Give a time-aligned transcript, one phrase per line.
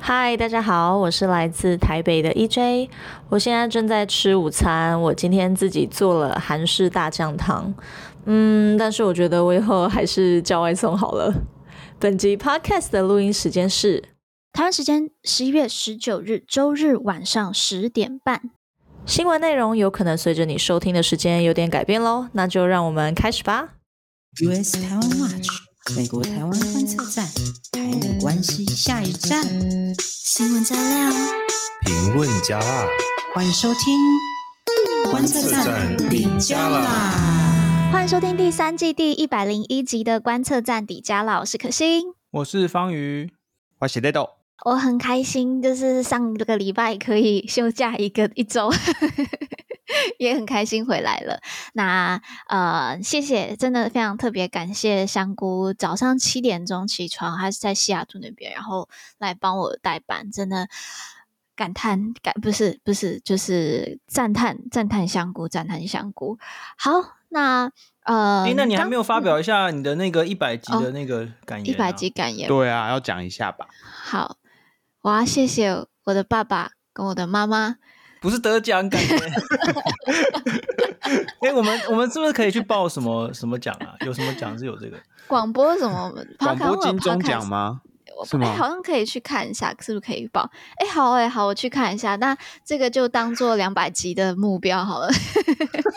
[0.00, 2.88] 嗨，大家好，我是来自台北的 EJ，
[3.28, 4.98] 我现在正在吃午餐。
[5.00, 7.74] 我今天自己做了韩式大酱汤，
[8.24, 11.32] 嗯，但是我觉得我以后还是叫外送好了。
[11.98, 14.02] 本集 Podcast 的录音时间是
[14.52, 18.50] 台湾时间十一月十九日周日晚上十点半。
[19.04, 23.74] 新闻内容有可能随着你收听的时间有点改变喽，那就让我们开始吧。
[24.40, 25.67] US 台湾 Watch。
[25.96, 27.26] 美国台湾观测站，
[27.72, 29.42] 台美关系下一站，
[29.98, 31.12] 新闻加料，
[31.86, 32.86] 评论加辣，
[33.34, 33.98] 欢迎收听
[35.10, 37.90] 观测站底加啦！
[37.90, 41.40] 欢迎收听第三季第一百零一集的观测站底加啦！
[41.40, 43.30] 我是可心，我是方瑜，
[43.80, 44.28] 我是雷豆。
[44.66, 48.70] 我很开心，就是上个礼拜可以休假一个一周。
[50.18, 51.40] 也很开心回来了。
[51.72, 58.88] 那呃，谢谢，真的非常特别感谢香菇，早上七点钟起床，还是在西雅图那边，然后
[59.18, 60.68] 来帮我代班，真的
[61.56, 66.38] 感叹感不是不是，就是赞叹赞叹香菇，赞叹香菇。
[66.76, 66.90] 好，
[67.30, 67.70] 那
[68.04, 71.74] 呃，诶，那你还没有发表一下你的那个一百集的那个感言？
[71.74, 71.74] 啊？
[71.74, 72.48] 一百集感言？
[72.48, 73.66] 对啊，要讲一下吧。
[73.82, 74.36] 好，
[75.02, 77.76] 我要谢谢我的爸爸跟我的妈妈。
[78.20, 79.16] 不是得奖感觉，
[81.40, 83.94] 哎、欸，我们我们是不是可以去报什么什么奖啊？
[84.04, 87.80] 有什么奖是有这个广播什么广播金钟奖吗？
[88.26, 88.48] 是吗？
[88.48, 90.50] 哎、欸，好像可以去看一下，是不是可以报？
[90.78, 92.16] 哎、欸，好哎、欸，好，我去看一下。
[92.16, 95.08] 那这个就当做两百集的目标好了。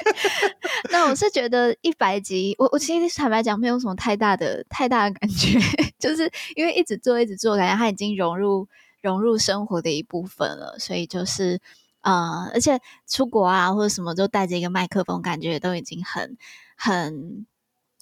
[0.91, 5.57] 那我是觉得一百集，我我其实坦白讲，没有什么太大的太大的感觉，
[5.97, 8.67] 就是因为一直做一直做，感觉它已经融入
[9.01, 11.59] 融入生活的一部分了，所以就是。
[12.01, 16.37] 啊、呃，而且出国啊或者什么，就带着一个麦克风，感觉都已经很
[16.75, 17.45] 很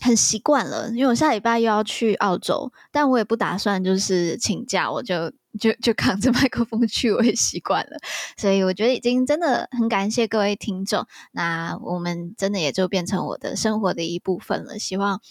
[0.01, 0.89] 很习惯了。
[0.89, 7.97] 因为我下礼拜又要去澳洲，但我也不打算就是请假，我就就就扛着麦克风去，我也习惯了。
[8.37, 14.79] 所以我觉得已经真的很感谢各位听众，那我们真的也就变成我的生活的一部分了。
[14.79, 15.21] 希望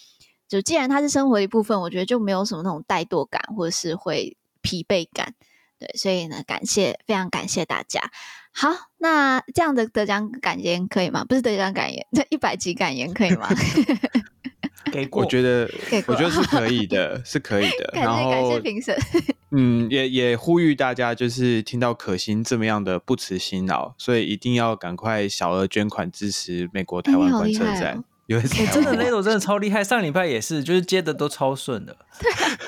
[0.46, 5.34] 就既然它是生活的一部分，我觉得就没有什么那种怠惰感，或者是会疲惫感。
[5.78, 8.10] 对，所以呢，感谢，非常感谢大家。
[8.52, 11.24] 好，那这样的得奖感言可以吗？
[11.24, 13.48] 不是得奖感言，这一百集感言可以吗？
[14.90, 15.68] 给过，我觉得，
[16.06, 17.90] 我觉得是可以的，是可以的。
[17.94, 18.96] 感谢感谢评审。
[19.50, 28.02] 嗯，也也呼吁大家，就是听到可心这么样的不辞辛劳，所以一定要赶快小额捐款支持美国台湾观测站。
[28.28, 31.96] 有、欸欸、真的那种真的超厉害，上礼拜也是，就是接的都超顺的，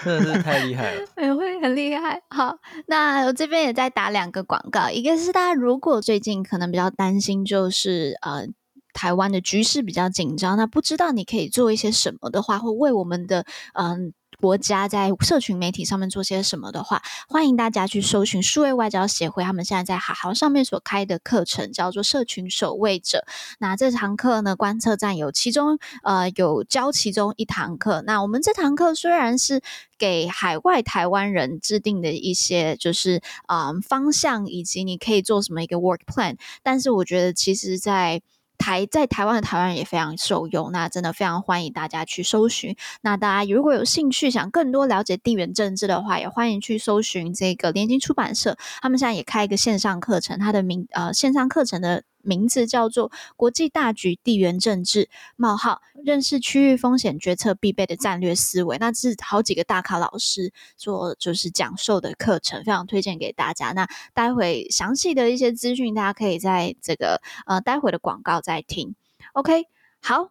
[0.02, 2.22] 真的是太厉害了， 也会很厉害。
[2.30, 2.56] 好，
[2.86, 8.46] 那我这边也在打两个广告，一个是大家如果最近可能比较担心，就是呃
[8.94, 13.44] 台湾的局势比较紧张，那不知道你可以做一些什么的话，会为我们的
[13.74, 13.90] 嗯。
[13.90, 23.24] 呃国家在社群媒体上面做些什么的话，欢迎大家去搜寻数位外交协会，他们现在在好好上面所开的课程叫做社群守卫者。
[23.58, 28.02] 那这堂课呢，观测站有其中呃有教其中一堂课。
[28.06, 29.60] 那我们这堂课虽然是
[29.98, 38.22] 给海外台湾人制定的一些就是嗯、方向，以及你可以做什么一个 work plan，但是我觉得其实在
[38.60, 42.76] 台在台湾的台湾人也非常受用，那真的非常欢迎大家去搜寻。
[43.00, 52.02] 那大家如果有兴趣想更多了解地缘政治的话，也欢迎去搜寻这个联经出版社，他们现在也开一个线上课程，它的名呃线上课程的。
[52.22, 63.72] 名字叫做《国际大局地缘政治：冒号认识区域风险决策必备的战略思维》，那是好几个大咖老师做就是讲授的课程，非常推荐给大家。
[63.72, 68.94] 那待会详细的一些资讯，大家可以在这个呃待会的广告再听。
[69.32, 69.66] OK，
[70.02, 70.30] 好。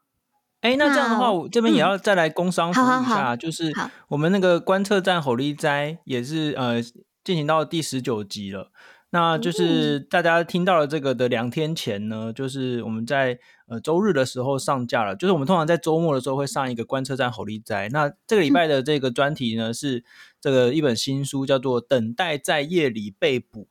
[0.61, 3.71] 哎、欸，那这样的话，我这边也要再来工商服务一下，嗯、就是
[4.09, 6.81] 我们那个观测站吼力斋也是呃
[7.23, 8.69] 进行到第十九集了。
[9.11, 15.15] 那就是大家听到了这个的两天前呢，就是我们在呃周日的时候上架了。
[15.15, 17.89] 就是我们通常在周末的时候会上一个观测站吼力斋。
[17.89, 20.03] 那这个礼拜的这个专题呢，是
[20.39, 23.61] 这个一本新书，叫做《等待在夜里被捕》。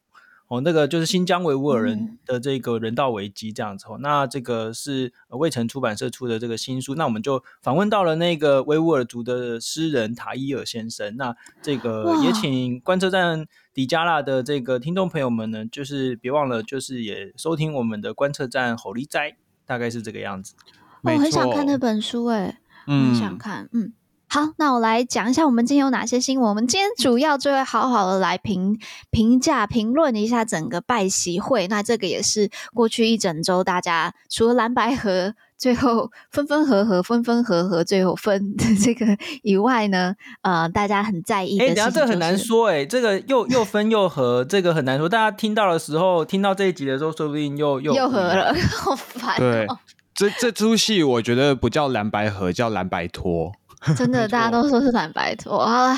[0.48, 3.84] 哦，那个就是新疆维吾尔人的这个人道危机这样子。
[3.86, 6.94] 哦、嗯，那这个是卫城出版社出的这个新书。
[6.94, 11.14] 那我们就访问到了那个维吾尔族的诗人塔伊尔先生。
[11.18, 19.36] 那这个也请观测站迪加拉的这个听众朋友们呢，就是别忘了，就是也收听我们的观测站吼力斋，
[19.66, 20.54] 大概是这个样子。
[21.02, 22.56] 我、哦、很想看那本书，诶，
[22.86, 23.92] 嗯，很想看，嗯。
[24.30, 26.50] 好，那我来讲一下我们今天有哪些新闻。
[26.50, 28.78] 我们今天主要就会好好的来评
[29.10, 31.66] 评价、评论一下整个拜习会。
[31.68, 39.06] 那这个也是过去一整周大家除了蓝白河最后分分合合，分分合合，最后分的这个
[39.42, 41.70] 以外呢，呃，大家很在意的、就是。
[41.70, 45.08] 哎、欸，等下这个很难说、欸，哎，这个又又分又合，这个很难说。
[45.08, 49.38] 大家听到的时候，听到这一集的时候，说不定又又又合了， 好烦、喔。
[49.38, 49.66] 对，
[50.14, 53.52] 这这出戏我觉得不叫蓝白合，叫蓝白拖。
[53.96, 55.64] 真的，大家都说是蓝白拖。
[55.64, 55.96] 好了，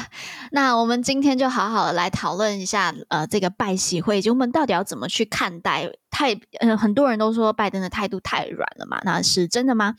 [0.52, 5.90] 那我们今天就好好的来讨论一下，呃，这个拜喜会，就我们到底要怎么去看待？
[6.10, 9.94] 太，呃，很多人都说拜登的态度太软了嘛，那是真的吗？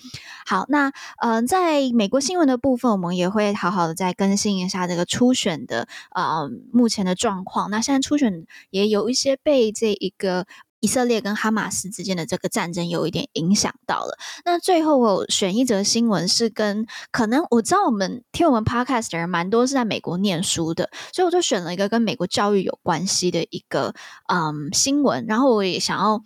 [0.45, 0.91] 好，那
[1.21, 7.71] 呃，在美国新闻的部分，我们也会好好的再更新一下这个初选的呃目前的状况。
[7.71, 10.45] 那现在初选也有一些被这一个。
[10.81, 14.17] 以色列跟哈马斯之间的这个战争有一点影响到了。
[14.43, 23.93] 那最后我选一则新闻是跟可能我知道我们听我们 podcast 的人蛮多是在美国念书的，所以我就选了一个跟美国教育有关系的一个
[24.27, 25.25] 嗯新闻。
[25.27, 26.21] 然后我也想要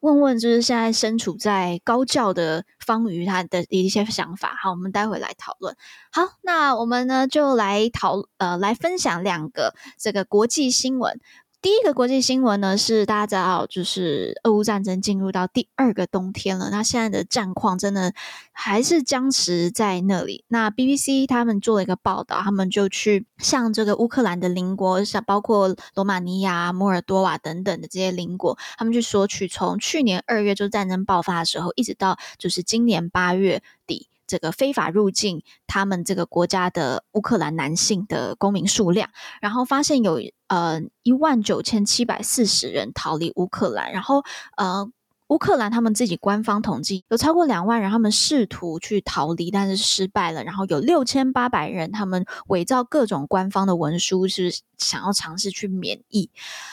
[0.00, 4.54] 问问，就是现在身处在高教的方瑜他的一些想法。
[4.62, 5.76] 好，我们待会来讨论。
[6.12, 11.20] 好，那我们呢就来讨呃来分享两个这个国际新闻。
[11.64, 16.68] 第一个国际新闻呢，是大家知道，就是俄乌战争进入到第二个冬天了。
[16.68, 18.12] 那现在的战况真的
[18.52, 20.44] 还是僵持在那里。
[20.48, 34.10] 那 BBC 他们做了一个报道，他们就去向这个乌克兰的邻国，像包括罗马尼亚、摩尔多瓦等等的这些邻国，他们去索取从去年二月就战争爆发的时候，一直到就是今年八月底。
[34.34, 39.08] 这个非法入境他们这个国家的乌克兰男性的公民数量，
[39.40, 44.24] 然后发现有呃一万九千七百四十人逃离乌克兰，然后
[44.56, 44.90] 呃。
[45.28, 50.44] 乌克兰他们自己官方统计，有超过两万人，他们试图去逃离，但是失败了。
[50.44, 56.30] 然后有六千八百人，他们伪造各种官方的文书，是想要尝试去免疫。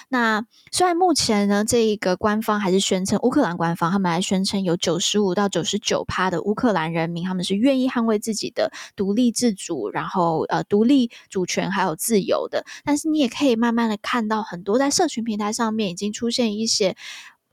[0.09, 12.65] 那虽然目前呢，这一个官方还是宣称，乌克兰官方他们还宣称有九十五到九十九趴的乌克兰人民，他们是愿意捍卫自己的独立自主，然后呃独立主权还有自由的。
[12.83, 16.97] 但是你也可以慢慢的看到，很多在社群平台上面已经出现一些。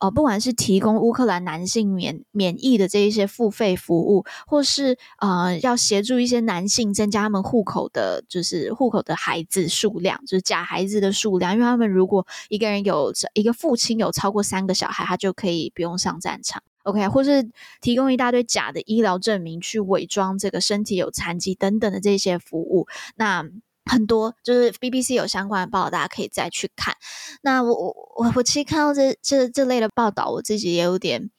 [0.00, 22.86] 呃，不管是提供乌克兰男性免免疫的这一些付费服务，或是呃要协助一些男性增加他们户口的，就是户口的孩子数量，就是假孩子的数量，因为他们如果一个人有一个父亲有超过三个小孩，他就可以不用上战场，OK，或是提供一大堆假的医疗证明去伪装这个身体有残疾等等的这些服务，
[23.16, 23.48] 那。
[23.88, 26.94] 很多就是 BBC 有相关的报道，大家可以再去看。
[27.42, 31.30] 那我我我我其实看到这这这类的报道，我自己也有点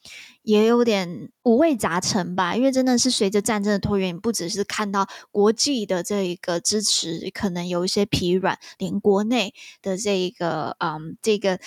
[0.42, 2.56] 也有点五味杂陈吧。
[2.56, 11.60] 因为真的是随着战争的拖延，不只是看到国际的这一个支持可能有一些疲软，连国内的这一个嗯这个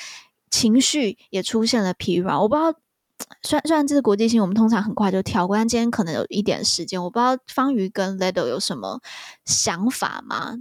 [0.51, 2.39] 情绪也出现了疲软。
[2.39, 2.75] 我不知道。
[3.45, 9.01] 虽然虽然这是国际性，我们通常很快就跳过，但今天可能有一点时间，我不知道方瑜跟 Ledo 有什么
[9.45, 10.57] 想法吗？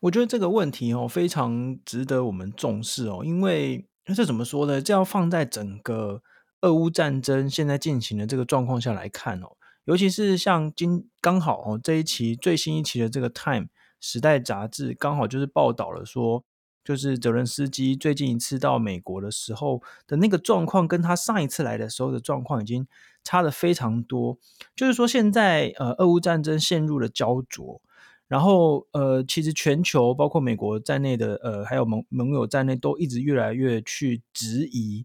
[0.00, 4.80] 我觉得这个问题哦，非常值得我们重视哦，因为这怎么说呢？
[4.80, 6.22] 这要放在整个
[6.62, 13.66] 俄乌战争现在进行的这个状况下来看哦，尤其是像今刚好哦这一期最新一期的这个《Time》
[14.00, 16.44] 时代杂志，刚好就是报道了说。
[16.82, 22.88] 就是泽伦斯基最近一次到美国的时候的那个状况，跟他上一次来的时候的状况已经
[23.22, 24.38] 差的非常多。
[24.74, 27.82] 就是说，现在呃，俄乌战争陷入了焦灼，
[28.30, 35.04] 然后呃，其实全球包括美国在内的呃，还有盟盟友在内，都一直越来越去质疑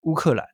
[0.00, 0.46] 乌克兰。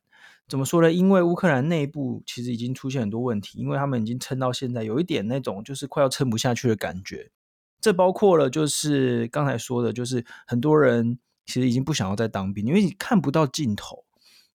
[0.45, 0.91] 怎么说呢？
[0.91, 7.31] 因为乌克兰内部其实已经出现很多问题，因为他们已经撑到现在，有一点那种就是快要撑不下去的感觉。
[7.79, 14.03] 这包括了，就是刚才说的，就是很多人其实已经不想要再当兵，因为你看不到尽头，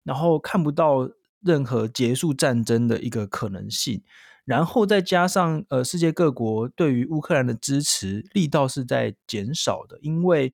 [0.03, 1.09] 然后看不到
[1.41, 4.03] 任何结束战争的一个可能性，
[4.45, 10.53] 然后再加上呃，世界各国对于乌克兰的支持力道是在减少的，因为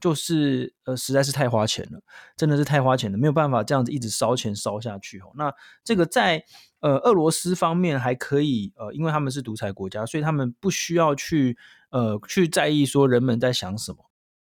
[0.00, 2.00] 就是呃，实在是太花钱了，
[2.36, 5.32] 真的是太花钱了，没有办法这样子一直烧钱烧下去哦。
[5.34, 5.52] 那
[5.84, 6.42] 这个在
[6.80, 11.58] 呃俄罗斯方面还可以，呃，因为他们是独裁国家，所以他们不需要去。
[11.94, 13.98] 呃，去在意说人们在想什么，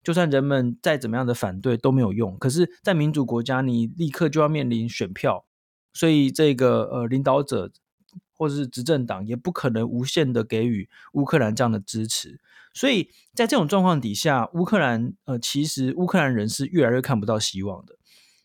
[0.03, 2.35] 就算人们再怎么样的反对都没有用。
[2.39, 5.45] 可是，在民主国家，你立刻就要面临选票，
[5.93, 7.71] 所以这个呃领导者
[8.35, 12.39] 或者是执政党也不可能无限的给予乌克兰这样的支持。
[12.73, 17.95] 所以在这种状况底下，乌克兰呃其实乌克兰人是越来越看不到希望的。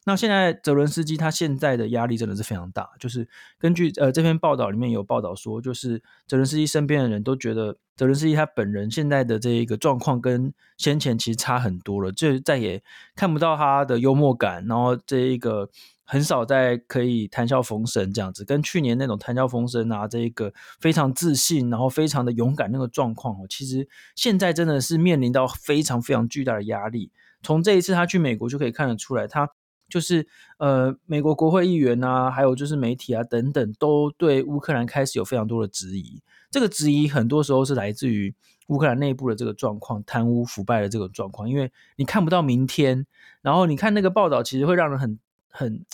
[0.07, 3.28] 那现在泽伦斯基他现在的压力真的是非常大，就是
[3.59, 12.83] 根据呃这篇报道里面有报道说，就是泽伦斯基身边的人都觉得泽伦斯基他本人现在的这一个状况跟先前其实差很多了，就再也
[13.14, 15.69] 看不到他的幽默感，然后这一个
[16.04, 27.12] 很少在可以谈笑风生这样子，跟去年那种谈笑风生啊，这一个非常自信，然后非常的勇敢那个状况哦，其实现在真的是面临到非常非常巨大的压力。
[27.42, 29.50] 从这一次他去美国就可以看得出来，他。
[29.90, 30.26] 就是
[30.59, 36.23] 呃，美国国会议员啊，还有就是媒体啊等等，都对乌克兰开始有非常多的质疑。
[36.50, 38.35] 这个质疑很多时候是来自于
[38.68, 41.49] 乌克兰内部的这个状况，贪污腐败的这个状况。
[41.50, 43.06] 因为你看不到明天，
[43.42, 45.18] 然后你看那个报道，其实会让人很
[45.49, 45.85] 很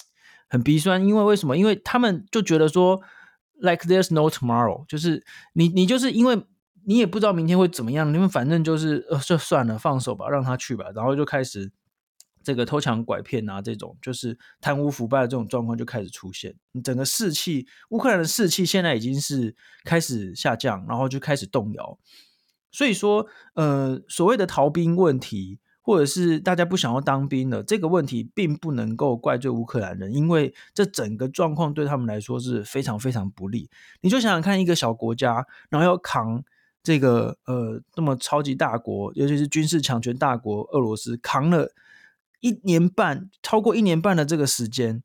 [0.48, 1.06] 很鼻酸。
[1.06, 1.56] 因为为什么？
[1.56, 3.00] 因为他们就觉得说
[3.58, 5.24] ，like there's no tomorrow，就是
[5.54, 6.42] 你你就是因为
[6.84, 11.70] 你也不知道明天会怎么样，你们反正就是呃，就算了，放手吧，让他去吧，然后就开始。
[12.46, 16.54] 这个偷抢拐骗啊，这种就是贪污腐败的这种状况就开始出现。
[16.70, 21.98] 你整个士气，乌克兰的士气现在已经是开始下降，然后就开始动摇。
[22.70, 33.68] 所以说，呃，所谓的逃兵问题，或者是大家不想要当兵的这个问题，并不能够怪罪乌克兰人，因为这整个状况对他们来说是非常非常不利。
[34.02, 36.44] 你就想想看，一个小国家，然后要扛
[36.84, 41.72] 这个呃那么超级大国，尤其是军事强权大国俄罗斯，扛了。
[42.40, 45.02] 一年半，超过一年半的这个时间，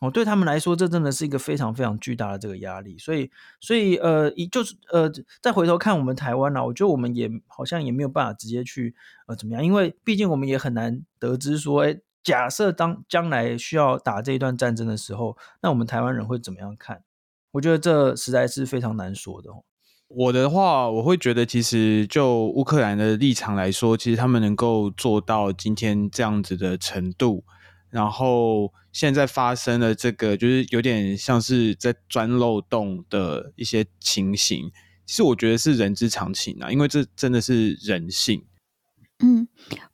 [0.00, 2.96] 哦，对他们来说，这真的是一个非常非常巨大的这个压力。
[2.98, 5.10] 所以，所以，呃，一就是呃，
[5.42, 8.94] 再回头看我们台湾呢，我觉得我们也好像也没有办法直接去
[9.26, 17.04] 呃怎么样，因为毕竟我们也很难得知说，哎，假设当将来需要打这一段战争的时候，那我们台湾人会怎么样看？
[17.52, 19.64] 我觉得这实在是非常难说的哦。
[20.12, 27.44] 我的话，我会觉得，其实就乌克兰的立场来说，其实他们能够做到今天这样子的程度，
[27.90, 34.72] 然后现在发生了这个，就是有点像是在钻漏洞的一些情形，
[35.06, 38.42] 其实我觉得是人之常情啊，因为这真的是人性。
[39.22, 39.46] 嗯，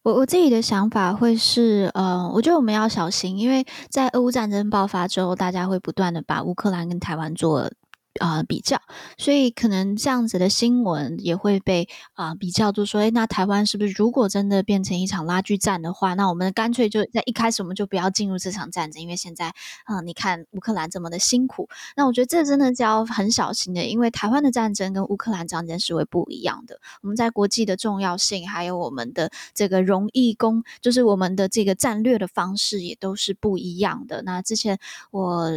[0.03, 7.71] 我我自己的想法会是，呃，我觉得我们要小心，因为在俄乌战争爆发之后，大家会不断的把乌克兰跟台湾做。
[8.17, 8.81] 啊、比较，
[9.17, 19.49] 所以可能这样子的新闻也会被啊、比较，就说，诶，那台湾是不是如果真的变成一场拉锯战的话，那我们干脆就在一开始我们就不要进入这场战争，因为现在，
[19.87, 34.23] 嗯、呃，你看乌克兰这么的辛苦，那我觉得这真的是要很小心的，因为台湾的战争跟乌克兰战争是会不一样的，我们在国际的重要性，还有我们的这个容易攻，就是我们的这个战略的方式也都是不一样的。
[34.23, 34.79] 那之前
[35.11, 35.51] 我。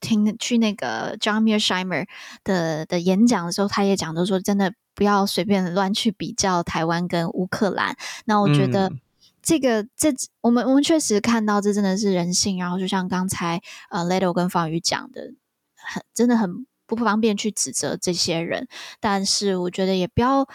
[0.00, 2.06] 听去那个 John Mearsheimer
[2.44, 7.96] 的的演讲的时候，他也讲，都说真的不要随便乱去比较台湾跟乌克兰。
[8.26, 8.92] 那我觉得
[9.42, 10.12] 这个、嗯、这
[10.42, 12.58] 我们我们确实看到这真的是人性。
[12.58, 13.60] 然后就像刚才
[13.90, 15.32] 呃 Leto 跟方宇讲的，
[15.76, 18.68] 很真的很不方便去指责这些人。
[19.00, 20.46] 但是我觉得也不要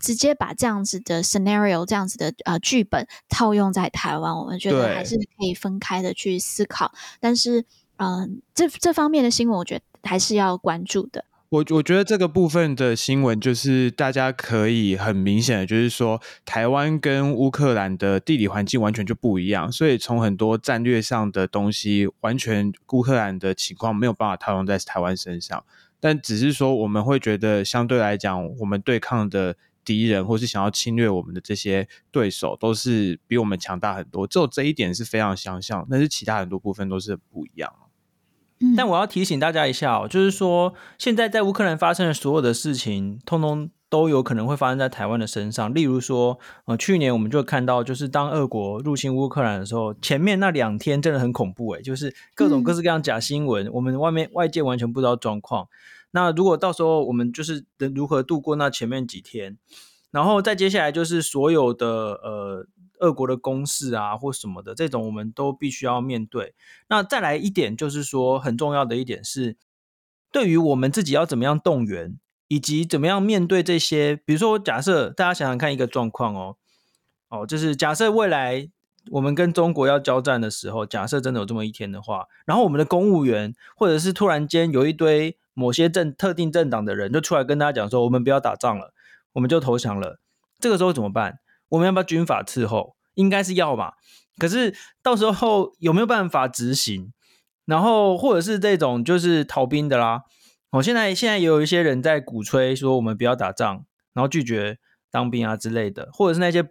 [0.00, 4.36] 直接把这样子的 scenario 这样子的呃剧本套用在台湾。
[4.36, 6.92] 我们觉得还是可以分开的去思考。
[7.20, 7.66] 但是。
[7.96, 11.24] 嗯，这这方面的新闻，我觉得还是要关注的。
[11.50, 25.64] 我我觉得这个部分的新闻，就是大家可以很明显的，就是说台湾跟乌克兰的地理环境完全就不一样，所以从很多战略上的东西，完全乌克兰的情况没有办法套用在台湾身上。
[26.00, 29.56] 但只是说，我们会觉得相对来讲，我们对抗的。
[29.86, 34.26] 敌人或是想要侵略我们的这些对手，都是比我们强大很多。
[34.26, 37.70] 只有这一点是非常相像，但是其他很多部分都是不一样。
[38.64, 45.72] 嗯，但我要提醒大家一下哦，就是说现在在乌克兰发生的所有的事情，通通都有可能会发生在台湾的身上。
[45.74, 55.68] 例如说，呃，去年我们就看到，就是当俄国入侵乌克兰的时候，前面那两天真的很恐怖诶，就是各种各式各样假新闻，嗯，我们外面外界完全不知道状况。
[56.10, 59.58] 那如果到时候我们就是如何度过那前面几天，
[60.10, 61.86] 然后再接下来就是所有的
[62.22, 62.66] 呃
[63.00, 66.54] 俄国的攻势啊或什么的这种，我们都必须要面对。
[66.88, 69.56] 那再来一点就是说很重要的一点是，
[70.30, 76.56] 对于我们自己要怎么样动员，以及怎么样面对这些，比如说假设大家想想看一个状况哦，
[77.28, 78.68] 哦就是假设未来
[79.10, 85.36] 我们跟中国要交战的时候，假设真的有这么一天的话，然后我们的公务员或者是突然间有一堆。
[85.56, 88.92] 某些政特定政党的人就出来跟大家讲说：“我们不要打仗了，
[89.34, 90.18] 我们就投降了。”
[90.58, 91.38] 这个时候怎么办？
[91.68, 92.96] 我们要不要军法伺候？
[93.14, 93.92] 应该是要嘛。
[94.38, 97.12] 可是到时候有没有办法执行？
[97.64, 100.22] 然后或者是这种就是逃兵的啦。
[100.72, 104.78] 我现在现在也有一些人在鼓吹说我们不要打仗，然后拒绝
[105.10, 106.68] 当兵啊之类的，或者是那些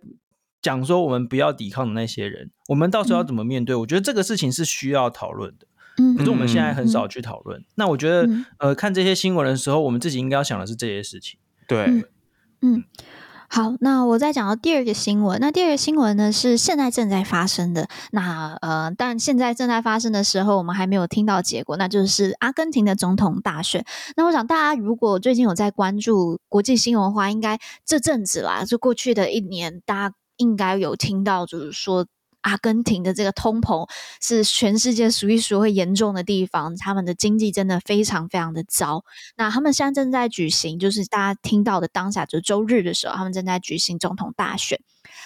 [0.61, 3.73] 讲说我们不要抵抗的那些人，我们到时候要怎么面对？
[3.75, 5.67] 嗯、我觉得这个事情是需要讨论的。
[5.97, 7.61] 嗯，可是我们现在很少去讨论。
[7.61, 11.39] 嗯、那我觉得，嗯、呃，看这些新闻的时候，我们自己应该要想的是这些事情。
[11.67, 12.03] 对，
[12.61, 12.83] 嗯。
[13.55, 15.39] 好，那我再讲到第二个新闻。
[15.39, 17.87] 那第二个新闻呢，是现在正在发生的。
[18.11, 23.85] 那呃，但现在正在发生的时候，我们还没有听到结果，那就是阿根廷的总统大选。
[24.15, 32.07] 那我想大家如果最近有在关注国际新闻的话，应该这阵子啦，就过去的一年，大家应该有听到，就是说。
[32.43, 33.89] 阿根廷的这个通膨
[34.21, 39.03] 是全世界数一数二严重的地方，他们的经济真的非常非常的糟。
[39.35, 44.79] 那他们现在正在举行，就是大家听到的当下，就是周日的时候，他们正在举行总统大选。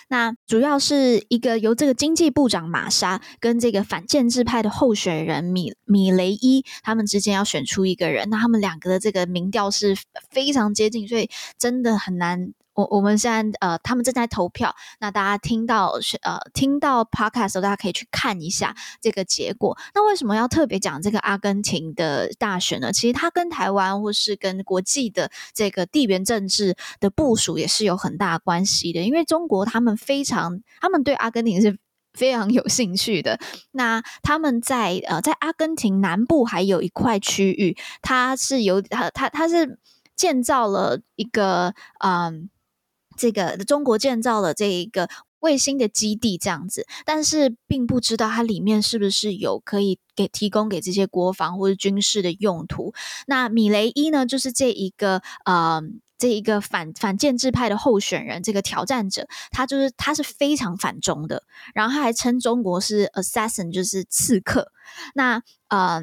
[0.09, 8.29] 那主要是一个由这个经济部长玛莎跟这个反建制派的候选人米米雷伊他们之间要选出一个人。
[8.29, 9.97] 那他们两个的这个民调是
[10.29, 12.53] 非常接近，所以真的很难。
[12.77, 14.75] 我我们现在呃，他们正在投票。
[14.99, 19.75] 那大家听到是呃，听到 podcast 的，大家可以去看一下这个结果。
[19.95, 22.93] 那为什么要特别讲这个阿根廷的大选呢？
[22.93, 29.01] 其实它跟台湾或是跟国际的这个地缘政治的部署也是有很大关系的。
[29.01, 31.79] 因为中国他们非常，他们对阿根廷是
[32.13, 33.39] 非常有兴趣的。
[33.71, 39.79] 那他们在呃，在阿根廷南部还有一块区域，它是有它它它是
[40.15, 41.73] 建造了一个
[42.05, 42.51] 嗯。
[43.17, 45.09] 这个中国建造了这一个
[45.39, 52.93] 卫星的基地，这样子，但是并不知道它里面是不是有可以给提供给这些国防或者军事的用途。
[53.27, 55.81] 那米雷伊呢，就是这一个呃，
[56.17, 61.43] 这一个反反建制派的候选人，这个挑战者，他就是他是非常反中的，
[61.75, 64.71] 然后他还称中国是 assassin，就是刺客。
[65.13, 66.01] 那呃，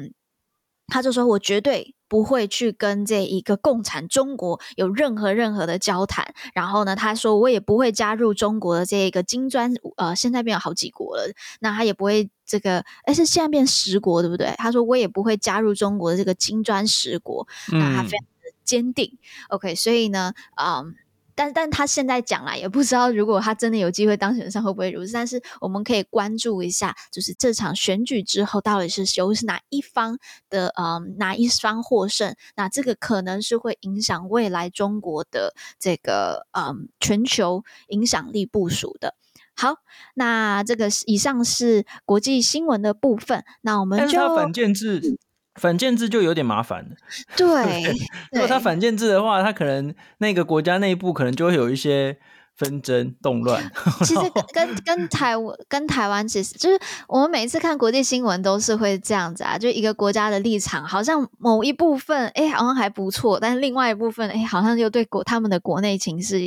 [0.87, 1.93] 他就说我绝对。
[2.07, 11.23] 不会去跟这一个共产中国有任何任何的交谈，然后呢，他说我也不会加入中国的这一个金砖，呃，现在变有好几国了，
[11.61, 14.53] 那他也不会这个，哎，是现在变十国对不对？
[14.59, 19.09] 他说我也不会加入中国的这个金砖十国，那他非常的坚定。
[19.11, 20.31] 嗯、OK，所以呢，
[20.63, 20.95] 嗯。
[21.35, 25.11] 但但他现在讲来也不知道，如果他真的有机会当选上，会不会如此？
[25.13, 30.17] 但是我们可以关注一下，就是这场选举之后，到底是由是哪一方
[30.49, 32.35] 的呃哪一方获胜？
[32.55, 39.13] 那这个可能是会影响未来中国的这个嗯、呃、全球影响力部署的。
[39.57, 39.75] 好，
[40.15, 43.43] 那这个以上是国际新闻的部分。
[43.61, 45.17] 那我们就反建制。
[45.55, 46.95] 反建制就有点麻烦了。
[47.35, 47.93] 对，
[48.31, 52.17] 如果他反建制的话，他可能那个国家内部可能就会有一些
[52.55, 53.61] 纷争、动乱。
[54.03, 54.21] 其实
[54.53, 66.39] 跟跟跟台湾跟台湾其实就是我们每一次看国际新闻都是会这样子啊，就一个国家的立场好像某一部分哎好像还不错，但是另外一部分哎好像又对国他们的国内情势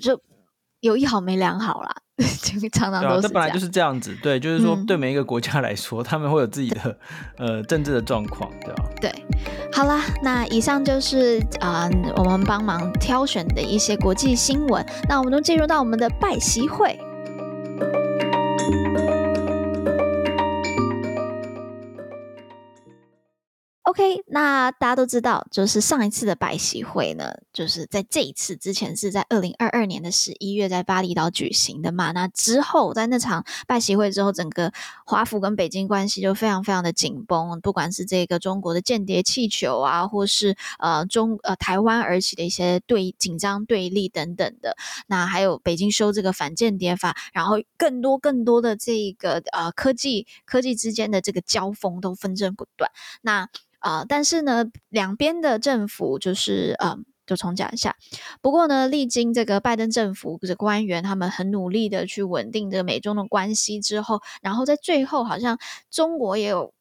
[0.00, 0.20] 就
[0.80, 1.94] 有一好没两好啦。
[2.72, 4.12] 常常都是这样，这本来就是这样子。
[4.20, 6.98] 对，就是说，对每一个国家来说，嗯、他们会有自己的
[7.36, 8.84] 呃政治的状况，对吧？
[9.00, 9.12] 对，
[9.72, 14.84] 好啦，那以上就是啊、呃，我们帮忙挑选的一些国际新闻。
[15.08, 16.98] 那我们都进入到我们的拜习会。
[23.88, 32.12] OK，那大家都知道，就是上一次的拜习会呢，就是在这一次之前是在二零二二年的十一月在巴厘岛举行的嘛。
[32.12, 34.70] 那之后在那场拜习会之后，整个
[35.06, 44.76] 华府跟北京关系就非常非常的紧绷，不管是这个中国的间谍气球啊，或是呃中呃台湾而起的一些对紧张对立等等的。
[45.06, 52.90] 那还有北京修这个反间谍法，然后更多更多的这个呃科技科技之间的这个交锋都纷争不断。
[53.22, 53.48] 那
[53.78, 57.96] 啊、但是呢，两边的政府就是，嗯、呃，就重讲一下。
[58.40, 65.58] 不过呢，历经这个拜登政府的官员，他们很努力的去稳定这个美中的关系之后，然后在最后，好像
[65.90, 66.72] 中国也有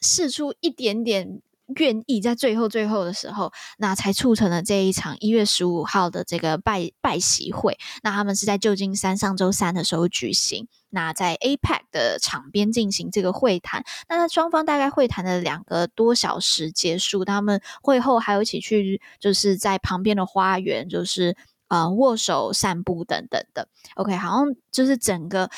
[0.00, 1.40] 试出一点点。
[1.76, 7.76] 愿意在最后最后的时候，那才促成了这一场一月十五号的这个拜拜席会。
[8.02, 13.84] 那他们是在旧金山上周三的时候举行，那在 APEC 的场边进行这个会谈。
[14.08, 21.36] 那双方大概会谈了两个多小时结束，他们会后还有一起去，就是在旁边的花园，就是。
[21.68, 25.50] 呃，握手、散步等等的，OK，好像就是整个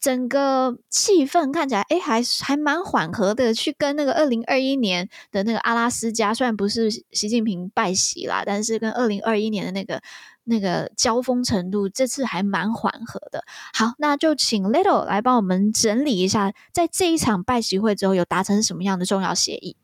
[0.00, 3.52] 整个气氛看起来，哎，还还蛮缓和的。
[3.52, 10.00] 去跟那个二零二一年的那个阿拉斯加，虽然不是习近平拜习啦，但是跟二零二一年的那个
[10.44, 13.44] 那个交锋程度，这次还蛮缓和的。
[13.72, 19.76] 好，那就请 Little 来帮我们整理一下，在这一场拜习会之后，有达成什么样的重要协议？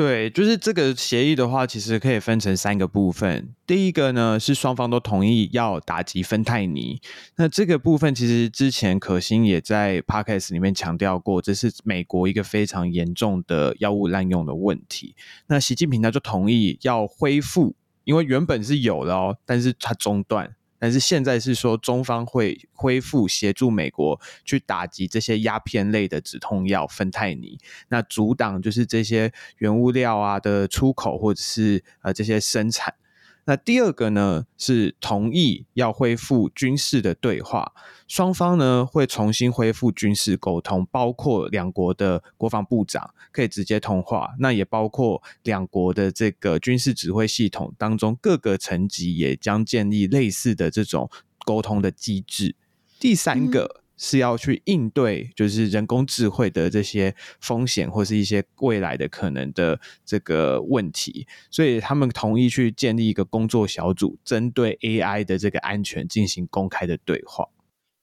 [0.00, 3.54] 对，就是这个协议的话，其实可以分成三个部分。
[3.66, 6.98] 第一个呢，是双方都同意要打击芬太尼。
[7.36, 15.14] 那这个部分其实之前可心也在 Podcast 里面强调过，这是美国一个非常严重的药物滥用的问题。
[15.48, 20.54] 那习近平他就同意要恢复，因为原本是有的哦，但是他中断。
[20.80, 32.94] 但是现在是说，中方会恢复协助美国去打击这些鸦片类的止痛药芬太尼，那阻挡就是这些原物料啊的出口或者是呃这些生产。
[33.44, 37.72] 那第二个呢，是同意要恢复军事的对话，
[38.06, 51.10] 双方呢会重新恢复军事沟通，包括两国的国防部长可以直接通话，那也包括两国的这个军事指挥系统当中各个层级也将建立类似的这种
[51.44, 52.54] 沟通的机制。
[52.98, 53.80] 第三个。
[54.02, 67.46] 是要去应对，就是人工智慧的这些风险，或是一些未来的可能的这个问题，所以他们同意去建立一个工作小组，针对 AI 的这个安全进行公开的对话。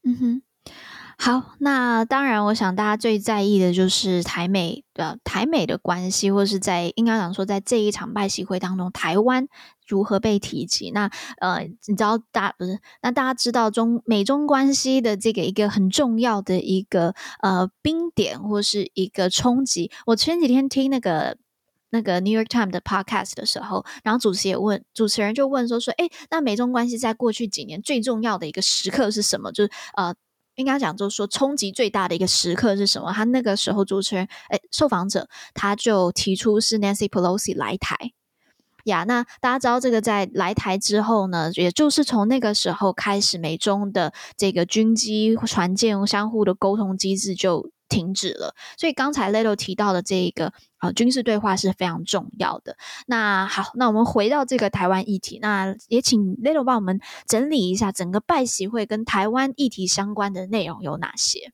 [0.04, 0.42] 嗯哼。
[1.19, 9.47] 好，那当然，我想大家最在意的就是台美的台美的关系，或是在应该讲说，在这一场拜习会当中，台湾
[9.88, 10.91] 如何被提及？
[10.91, 12.80] 那呃，你知道大不是？
[13.01, 19.91] 那大家知道中美中关系的这个一个很重要的一个呃冰点，或是一个冲击。
[20.06, 21.36] 我前几天听那个
[21.89, 29.51] 那个 New York Times 的 Podcast 的时候，然后主持也问主持人就问说说，哎，那美中关系在过去几年最重要的一个时刻是什么？
[29.51, 30.13] 就是呃。
[30.58, 33.12] 应该讲，就是说冲击最大的一个时刻是什么？
[33.13, 37.96] 他那个时候主持人，诶，受访者他就提出是 Nancy Pelosi 来台
[38.88, 39.06] 呀。
[39.06, 48.54] 那大家知道这个在来台之后呢，也就是从那个时候开始，美中的这个军机、船舰相互的沟通机制就停止了。
[48.78, 50.52] 所以刚才 Leto 提到的这一个。
[50.80, 52.78] 啊，军事对话是非常重要的。
[53.08, 61.52] 那好，那我们回到这个台湾议题，那也请 Leto 帮我们整理一下整个拜习会跟台湾议题相关的内容有哪些？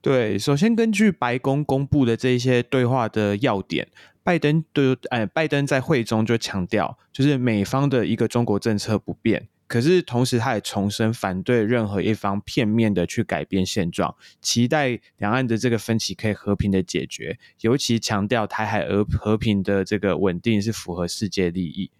[0.00, 3.86] 对，首先根据白宫公布的这些对话的要点，
[4.28, 9.48] 拜登对，呃，拜登在会中就强调，就是美方的一个中国政策不变。
[9.66, 21.90] 可是同时，他也重申反对任何一方片面的去改变现状，期待两岸的这个分歧可以和平的解决，尤其强调台海和和平的这个稳定是符合世界利益。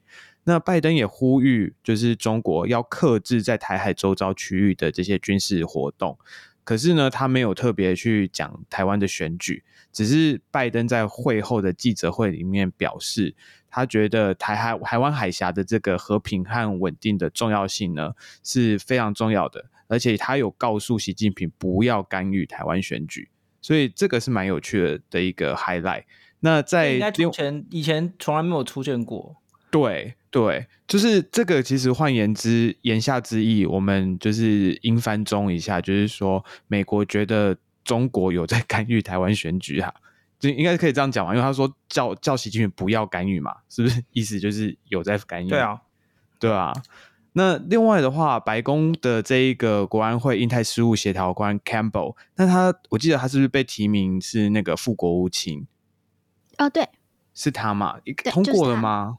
[0.45, 6.19] 那拜登也呼吁，就是中国要克制在台海周遭区域的这些军事活动。
[6.69, 13.35] 可是呢，他没有特别去讲台湾的选举，只是拜登在会后的记者会里面表示。
[13.71, 18.13] 他觉得台海、台湾海峡的这个和平和稳定的重要性呢，
[18.45, 23.31] 是非常重要的，而且他有告诉习近平不要干预台湾选举，
[23.63, 26.05] 所以这个是蛮有趣的的一个 highlight。
[26.41, 29.37] 那在之前以前从来没有出现过，
[29.71, 31.63] 对对，就是这个。
[31.63, 39.95] 其实换言之，言下之意，我们就是英翻中一下，就是说美国觉得中国有在 干预台湾选举哈。
[40.39, 44.03] 就应该可以这样讲嘛，因为他说叫叫习近平不要干预嘛，是不是？
[44.13, 45.49] 意思就是有在干预。
[45.49, 45.81] 对啊，
[46.39, 46.73] 对啊。
[47.33, 55.67] 那另外的话，白宫的这一个国安会印太事务协调官 Campbell，那他我记得他是不是被提名是那个副国务卿？
[56.57, 56.89] 哦，对，
[57.35, 57.99] 是他嘛？
[58.25, 59.19] 通过了吗？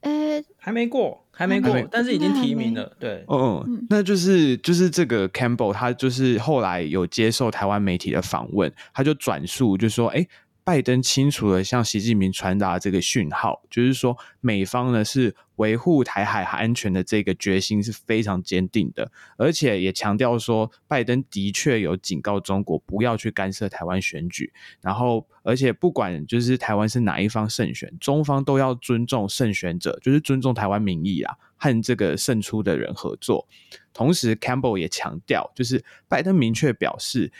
[0.00, 2.92] 呃，还没过，还没过，但是已经提名了。
[2.98, 10.26] 对，哦嗯，那就是就是这个 Campbell，他就是后来有接受台湾媒体的访问，他就转述，就说，哎。
[10.62, 33.48] 拜登清楚地向习近平传达这个讯号，就是说美方呢是维护台海安全的这个决心是非常坚定的，而且也强调说，拜登的确有警告中国不要去干涉台湾选举，然后而且不管就是台湾是哪一方胜选，中方都要尊重胜选者，就是尊重台湾民意啊，和这个胜出的人合作。
[33.92, 37.32] 同时，Campbell 也强调，就是拜登明确表示。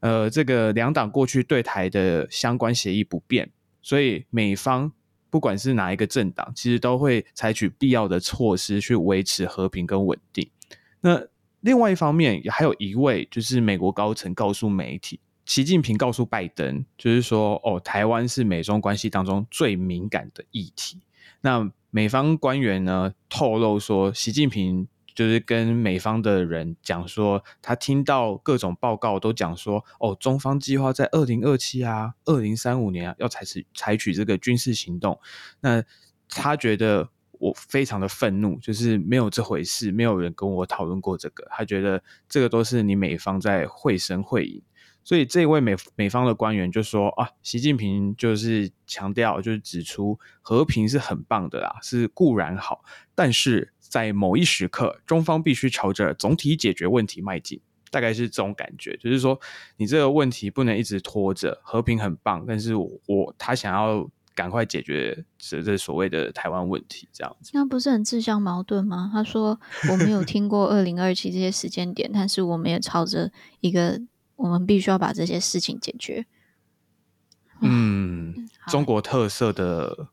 [0.00, 3.50] 呃，这个两党过去对台的相关协议不变，
[3.82, 4.92] 所以美方
[5.28, 10.48] 不管是哪一个政党，其实都会采取必要的措施去维持和平跟稳定。
[11.00, 11.20] 那
[11.60, 21.00] 另外一方面，还有一位就是美国高层告诉媒体，习近平告诉拜登，就是说，哦，台湾是美中关系当中最敏感的议题。
[21.40, 24.86] 那美方官员呢透露说，习近平。
[25.18, 35.18] 就是跟美方的人讲说，他听到各种报告都讲说，哦，中方计划在二零二七啊、二零三五年啊要采取采取这个军事行动。
[35.58, 35.82] 那
[36.28, 41.44] 他觉得我非常的愤怒，就是没有这回事，没有人跟我讨论过这个。
[41.50, 44.62] 他觉得这个都是你美方在绘声绘影，
[45.02, 52.84] 所以这位美美方的官员就说啊，习近平就是强调，就是指出和平是很棒的啦，是固然好，
[53.16, 57.60] 但是在某一时刻，中方必须朝着总体解决问题迈进。
[57.90, 59.40] 大概是这种感觉，就是说
[59.78, 69.08] 你这个问题不能一直拖着，和平很棒，但是我我他想要赶快解决这这所谓的台湾问题，这样子，那不是很自相矛盾吗？
[69.10, 69.58] 他说
[69.90, 73.98] 我没有听过二零二七这些时间点，但是我们也朝着一个
[74.36, 76.26] 我们必须要把这些事情解决。
[77.62, 80.08] 嗯，中国特色的。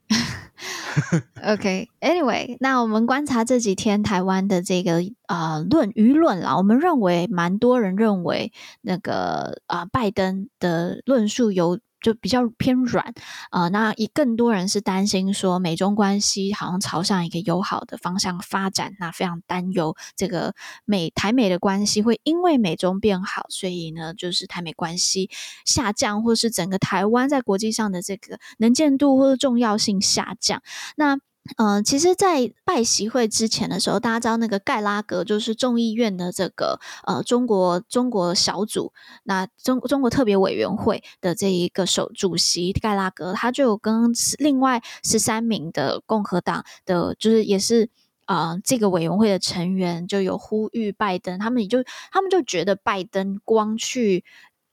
[1.44, 11.80] OK，Anyway，、那我们观察这几天台湾的这个、呃、论舆论啦，我们认为蛮多人认为那个啊、呃、拜登的论述有。
[12.06, 13.16] 就比较偏软、
[13.50, 20.54] 呃，那也更多人是担心说美中关系好像朝向一个友好的方向发展，那非常担忧这个
[20.86, 25.32] 美台美的关系会因为美中变好，所以呢就是台美关系
[25.66, 30.62] 下降，或是整个台湾在国际上的这个能见度或者重要性下降，
[30.96, 31.18] 那。
[31.58, 38.92] 嗯、其实，在拜习会之前的时候，大家知道那个盖拉格就是众议院的这个呃中国中国小组，
[39.24, 47.90] 那中中国特别委员会的这一个首主席盖拉格，他就有跟另外十三名的共和党的，就是也是
[48.26, 51.78] 啊、这个委员会的成员，就有呼吁拜登，他们也就
[52.12, 54.26] 他们就觉得拜登光去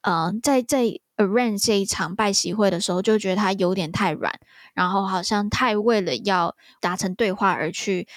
[0.03, 1.01] 嗯在在。
[1.19, 4.33] arrange 这一场拜习会的时候，就觉得他有点太软，
[4.75, 8.09] 然后好像太为了要达成对话而去，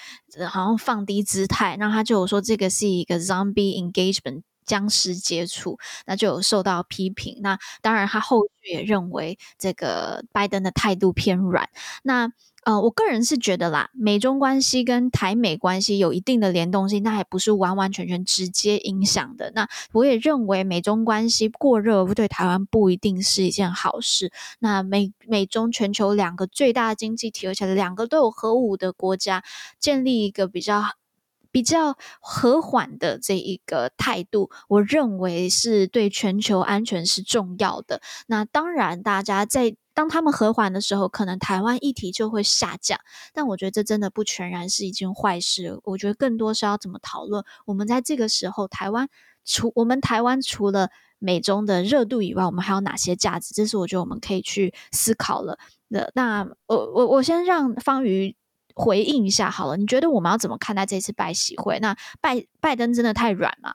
[0.48, 7.38] 好像放低姿态，那他就有说这个是一个 zombie engagement 僵尸接触，那就有受到批评。
[7.40, 11.68] 那当然，他后续也认为这个拜登的态度偏软。
[12.02, 12.30] 那
[12.64, 19.52] 呃，我个人是觉得啦，美中关系跟台美关系有一定的联动性，那还不是完完全全直接影响的。
[19.54, 24.32] 那我也认为美中关系过热对台湾不一定是一件好事。
[24.58, 29.44] 那美美中全球两个最大的经济体，而且两个都有核武的国家，
[29.78, 30.82] 建立一个比较
[31.56, 38.02] 比较和缓的这一个态度，我认为是对全球安全是重要的。
[38.26, 39.74] 那当然，大家在。
[39.94, 43.00] 当他们和缓的时候，可能台湾议题就会下降。
[43.32, 45.80] 但我觉得这真的不全然是一件坏事。
[45.84, 47.42] 我觉得更多是要怎么讨论。
[47.64, 49.08] 我们在这个时候，台湾
[49.46, 53.54] 除我们台湾除了美中的热度以外，我们还有哪些价值？
[53.54, 55.58] 这是我觉得我们可以去思考了。
[55.88, 58.36] 那那我我我先让方瑜
[58.76, 59.76] 回应一下好了。
[59.76, 61.80] 你觉得我们要怎么看待这次拜习会？
[61.80, 63.72] 那拜拜登真的太软吗？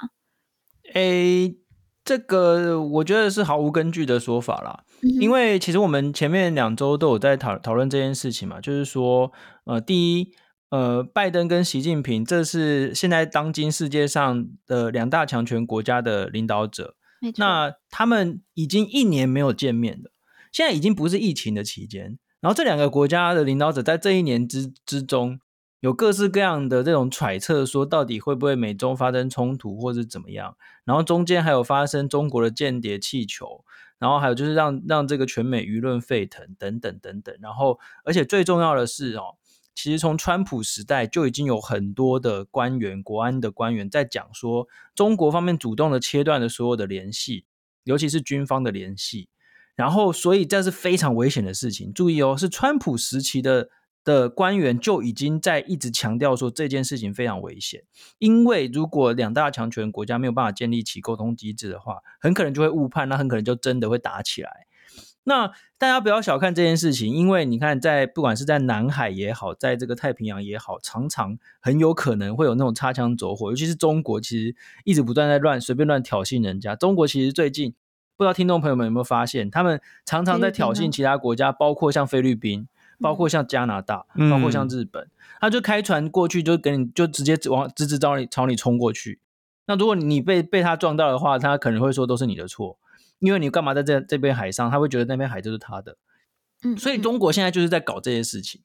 [0.94, 1.58] 诶。
[2.04, 4.84] 这个我觉得是毫无根据的说法啦，
[5.20, 9.32] 因为其实我们前面两周都有在讨讨论这件事情嘛，就是说，
[9.66, 10.34] 呃，第一，
[10.72, 16.96] 呃，拜登跟习近平，这是现在当今世界上的两大强权国家的领导者，
[17.38, 20.12] 那他们已经一年没有见面了，
[20.52, 25.40] 现在已经不是疫情的期间，然后这两个国家的领导者在这一年之之中。
[25.82, 30.56] 有各式各样的这种揣测，说到底会不会美中发生冲突，或是怎么样？
[30.86, 33.66] 然后中间还有发生中国的间谍气球，
[33.98, 37.36] 然后还有就是让让这个全美舆论沸腾，等等等等。
[37.42, 39.38] 然后，而且最重要的是哦，
[39.74, 47.46] 其实从川普时代就已经有很多的官员、国安的官员在讲说，中国方面主动的切断了所有的联系，
[47.86, 49.30] 尤其是军方的联系。
[49.82, 51.92] 然后，所以这是非常危险的事情。
[51.92, 53.70] 注意哦，是川普时期的。
[54.04, 57.84] 的官员就已经在一直强调说这件事情非常危险，
[58.18, 64.66] 因为如果两大强权国家没有办法建立起沟通机制的话，很可能就会误判，那很可能就真的会打起来。
[65.24, 76.76] 那大家不要小看这件事情，因为你看，在不管是在南海也好，在这个太平洋也好，常常很有可能会有那种擦枪走火，尤其是中国其实一直不断在乱随便乱挑衅人家。
[76.76, 77.76] 中国其实最近
[78.22, 82.68] 不知道听众朋友们有没有发现，他们常常在挑衅其他国家，包括像菲律宾。
[83.00, 89.20] 包括像加拿大，包括像日本，嗯、他就开船过去，就给你就直接往直直朝你朝你冲过去。
[89.66, 92.78] 那如果你被被他撞到的话，他可能会说都是你的错，
[93.18, 94.70] 因为你干嘛在这这边海上？
[94.70, 95.98] 他会觉得那边海就是他的。
[96.62, 98.62] 嗯，所以中国现在就是在搞这些事情。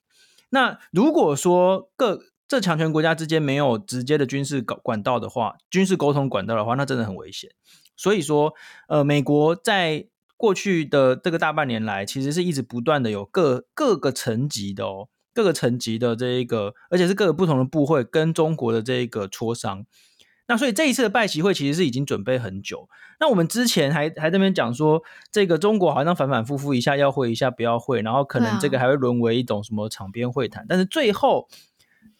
[0.50, 7.52] 那如果说各这强权国家之间没有直接的军事管管道的话，军事沟通管道的话，那真的很危险。
[7.96, 8.54] 所以说，
[8.88, 10.06] 呃，美国在。
[10.38, 19.86] 过去的这个大半年来，其实是一直不断的有各各个层级的哦，各个层级的这一个，而且是各个不同的部会跟中国的这一个磋商。
[20.46, 22.86] 那所以这一次的拜习会其实是已经准备很久。
[23.18, 30.66] 那我们之前还还在那边讲说，这个中国好像反反复复一下要会一下不要会，然后可能这个还会沦为一种什么场边会谈。
[30.68, 31.48] 但是最后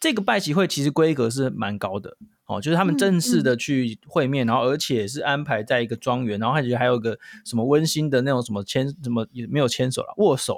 [0.01, 10.57] 这个拜习会其实规格是蛮高的哦，就是他们正式的去会面，嗯嗯、然后而且是安排在一个庄园，然后还觉得还有个什么温馨的那种什么牵什么也没有牵手了，握手，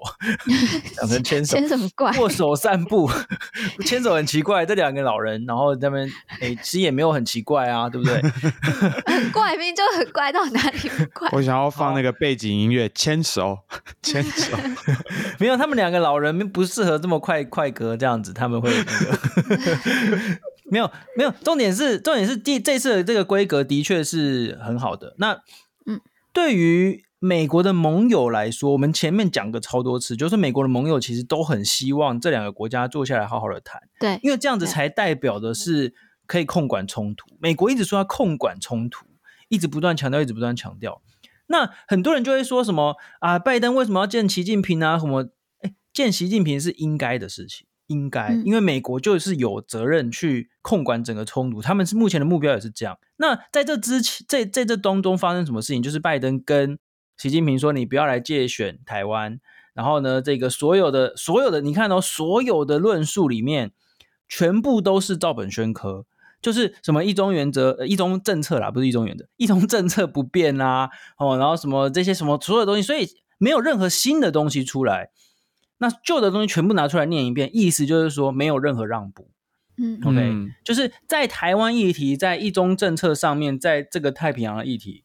[0.94, 2.12] 讲成牵手，牵什么怪？
[2.18, 3.10] 握手散步，
[3.86, 8.20] 牵手很奇怪，这两个老人，然后他们哎，其实也没有很奇怪啊，对不对？
[9.06, 11.28] 很怪，明明就很怪，到哪里不怪？
[11.32, 13.58] 我想要放那个背景音乐，牵手，
[14.02, 14.56] 牵手，
[15.38, 20.38] 没有，他们两个老人不适合这么快快歌这样子，他们会那个。
[20.70, 25.14] 没有没有，重点是重点是第这次的这个规格的确是很好的。
[25.18, 25.42] 那
[25.86, 26.00] 嗯，
[26.32, 33.80] 对于美国的盟友来说，我们前面讲过超多次，就是美国的盟友其实都很希望这两个国家坐下来好好的谈。
[33.98, 35.94] 对，因为这样子才代表的是
[36.26, 37.26] 可以控管冲突。
[37.40, 39.06] 美国一直说要控管冲突，
[39.48, 41.02] 一直不断强调，一直不断强调。
[41.46, 44.98] 那很多人就会说什么啊，拜登为什么要见习近平啊？
[44.98, 45.30] 什么？
[45.62, 47.66] 哎，见习近平是应该的事情。
[47.88, 52.98] 应该，因为美国就是有责任去控管整个冲突，他们是目前的目标也是这样。
[53.16, 55.82] 那在这之前，在在这当中发生什么事情？
[55.82, 56.78] 就是拜登跟
[57.16, 59.40] 习近平说：“你不要来借选台湾。”
[59.74, 63.72] 然后呢，这个所有的所有的，你看到、哦、所有的论述里面，
[64.28, 66.04] 全部都是照本宣科，
[66.42, 75.10] 就是什么一中原则、一中政策啦，不是一中原则，一中政策不变啦，哦，然后什么这些什么所有东西，所以没有任何新的东西出来。
[75.78, 79.30] 那旧的东西全部拿出来念一遍，意思就是说没有任何让步。
[79.80, 85.04] 嗯，OK，就是在台湾议题，在一中政策上面，在这个太平洋的议题，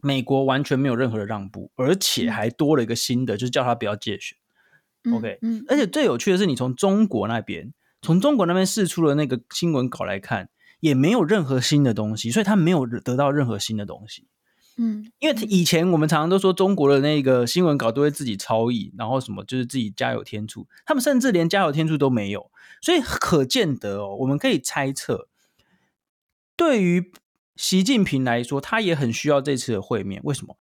[0.00, 4.36] 美国完全没有任何的让步，而且还多了一个新的，就是叫他不要借选。
[5.14, 10.50] OK，嗯，而且最有趣的是，你从中国那边，从中国那边释出了那个新闻稿来看，
[10.80, 14.26] 也没有任何新的东西，所以他没有得到任何新的东西。
[14.80, 22.48] 嗯，因为以前我们常常都说中国的那个新闻稿都会自己抄译，然后什么就是自己加油添醋，他们甚至连加油添醋都没有，
[22.80, 25.26] 所以可见得哦，我们可以猜测，
[26.56, 27.10] 对于
[27.56, 30.20] 习近平来说，他也很需要这次的会面。
[30.22, 30.56] 为什么？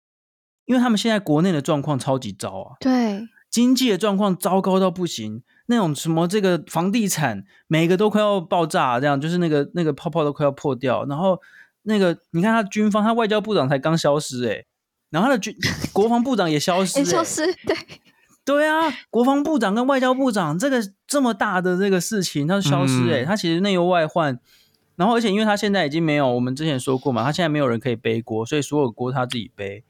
[0.66, 11.40] 因为他们现在国内的状况超级糟啊，对，经济的状况糟糕到不行，那种什么这个房地产每个都快要爆炸，这样就是那个那个泡泡都快要破掉，然后。
[11.84, 14.64] 那个，你看他军方，他外交部长才刚消失哎，
[15.10, 15.54] 然后他的军
[15.92, 17.76] 国防部长也消失，消失，对，
[18.44, 24.40] 对啊，国防部长跟外交部长这个这么大的这个事情，他消失哎，他其实内忧外患，
[24.96, 29.84] 然后而且因为他现在已经没有，我们之前说过嘛，他现在没有人可以背锅，所以所有锅他自己背，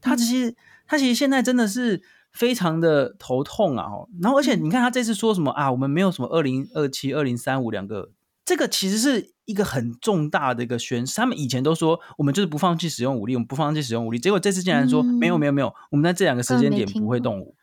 [0.00, 0.54] 他其实
[0.86, 2.00] 他其实现在真的是
[2.32, 3.86] 非常的头痛啊，
[4.22, 8.10] 然后而且你看他这次说什么啊，我们没有什么二零二七、二零三五两个。
[8.44, 17.54] 这个其实是一个很重大的一个宣示，他们以前都说我们就是不放弃使用武力，我们不放弃使用武力，结果这次竟然说、嗯、没有没有没有，我们在这两个时间点不会动武。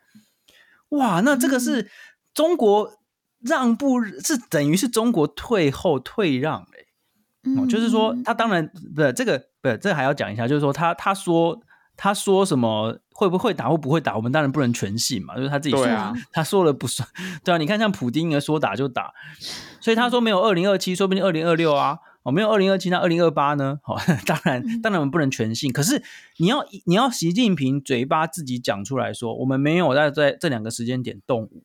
[0.89, 1.89] 哇，那这个是
[2.33, 2.99] 中国
[3.39, 7.67] 让步，是等于是中国退后退让嘞、欸嗯。
[7.67, 11.59] 就是说他当然不是这个，不是这个还要讲一下，就是说他他说
[11.97, 12.99] 他说什么。
[13.17, 17.09] 会不会打或不会打，我们当然不能全信嘛，就是他自己说，啊、他说了不算，
[17.43, 19.11] 对啊，你看像普丁啊，说打就打，
[19.81, 23.79] 所以他说没有二零二七，说不定二零二六啊，哦，没有二零二七，那二零二八呢？
[23.85, 26.03] 哦， 当然，当然我们不能全信，可是
[26.37, 31.63] 你要你要习近平嘴巴自己讲出来说，我们没有在在这两个时间点动武，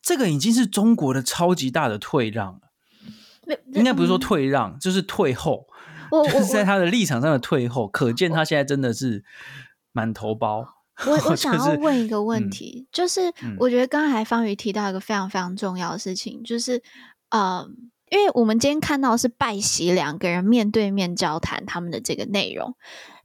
[0.00, 5.66] 这个已经是中国的超级大的退让了，应该不是说退让，就是退后，
[6.10, 9.22] 就是在他的立场上的退后，可见他现在真的是
[9.94, 10.66] 满头包。
[11.06, 16.82] 我我 想要问一个问题，就是、嗯、就是我觉得刚才方宇提到一个非常非常重要的事情，就是
[17.30, 17.66] 呃，
[18.10, 22.76] 因为我们今天看到是拜席两个人面对面交谈他们的这个内容，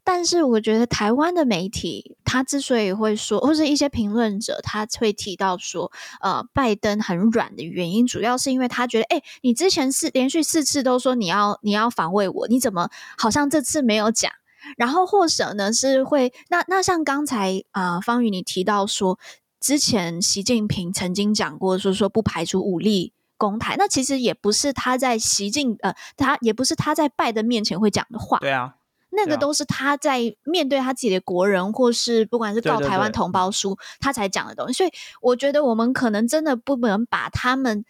[0.03, 14.31] 但是我觉得台湾的媒体他之所以会说，或者一些评论者他会提到说，呃，拜登很软的原因，主要是因为他觉得，哎，你之前是连续四次都说你要你要防卫我，你怎么好像这次没有讲？
[14.77, 19.19] 然后或者呢是会那那像刚才啊、呃、方宇你提到说，
[19.59, 28.75] 之前习近平曾经讲过说说不排除武力攻台，那其实也不是他在习近呃他也不是他在拜登面前会讲的话，对啊，
[29.11, 34.91] 那个都是他在面对他自己的国人或是不管是告台湾同胞书，他才讲的东西，所以
[35.21, 37.85] 我觉得我们可能真的不能把他们。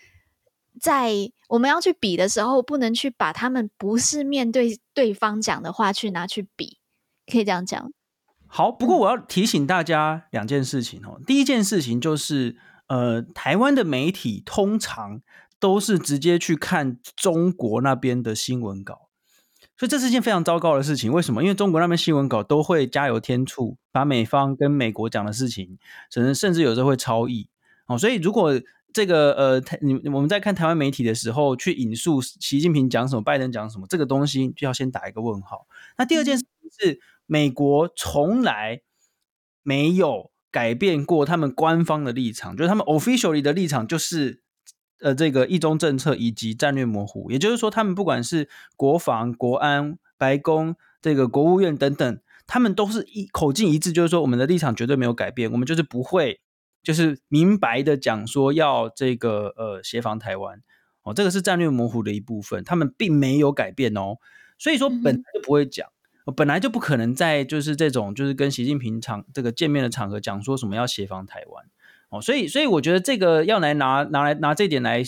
[0.79, 1.11] 在
[1.49, 6.77] 我们要去比的时候，不能去把他们不是面对对方讲的话去拿去比，
[7.29, 7.91] 可以这样讲。
[8.47, 11.19] 好，不过我要提醒大家两件事情哦。
[11.27, 12.55] 第一件事情就是，
[12.87, 15.21] 呃，台湾的媒体通常
[15.59, 19.09] 都是直接去看中国那边的新闻稿，
[19.77, 21.11] 所以这是一件非常糟糕的事情。
[21.11, 21.43] 为什么？
[21.43, 25.77] 因为中国那边新闻稿都会加油添醋，把美方跟美国讲的事情，
[26.11, 27.49] 甚至甚至有时候会超译。
[27.87, 28.53] 哦，所以如果
[28.91, 35.67] 这个呃，台你我们在看台湾媒体的时候，去引述习近平讲什么，拜登讲什么，这个东西就要先打一个问号。
[35.97, 38.81] 那第二件事情是，美国从来
[39.61, 44.41] 没有改变过他们官方的立场，就是他们 officially 的立场就是
[45.01, 47.29] 呃，这个一中政策以及战略模糊。
[47.29, 56.41] 也就是说，他们不管是国防、国安、白宫、这个国务院等等，他们都是一口径一致，就是说我们的立场绝对没有改变，我们就是不会。
[56.81, 60.61] 就是明白的讲说要这个呃协防台湾
[61.03, 64.17] 哦，这个是战略模糊的一部分，他们并没有改变哦，
[64.57, 65.87] 所以说本来就不会讲，
[66.25, 71.65] 嗯、本来就不可能在就是这种就是跟习近平场这个见面的场合讲说什么要协防台湾
[72.09, 75.03] 哦，所以所以我觉得这个要来拿拿来拿这点来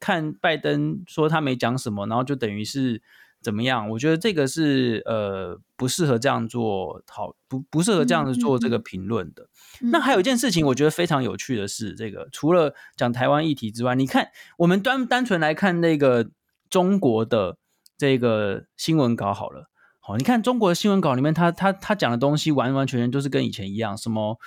[0.00, 3.02] 看拜登说他没讲什么，然后就等于是。
[3.42, 3.90] 怎么样？
[3.90, 9.42] 我觉得这个是呃不适合这样做，讨不不适合这样子做这个评论的。
[9.82, 14.28] 嗯嗯、那还有一件事情，我觉得非常有趣的是，这个除了讲台湾议题之外，你看
[14.58, 16.30] 我们单单纯来看那个
[16.70, 17.56] 中国的
[17.98, 19.68] 这个新闻稿好了，
[19.98, 24.38] 好，你看中国的新闻稿里面他，他他他讲的东西完完全全都是跟以前一样，什么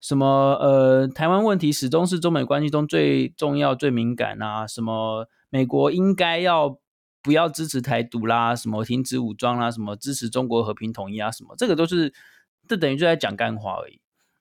[0.00, 6.78] 什么呃台湾问题始终是中美关系中最重要、最敏感啊，什么美国应该要。
[7.24, 12.12] 不要支持台独啦，什么停止武装啦，什么支持中国和平统一啊，什么这个都是，
[12.68, 13.98] 这等于就在讲干话而已。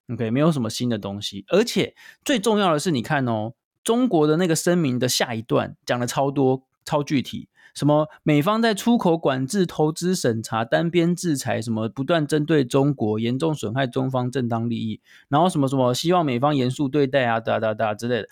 [0.10, 1.46] OK，没有什么新的东西。
[1.48, 3.54] 而且最重要的是，你看哦，
[3.86, 18.28] 中国的那个声明的下一段讲的超多、超具体，什么美方在出口管制、投资审查、单边制裁，什么不断针对中国，严重损害中方正当利益，然后什么什么希望美方严肃对待啊，哒哒哒之类的，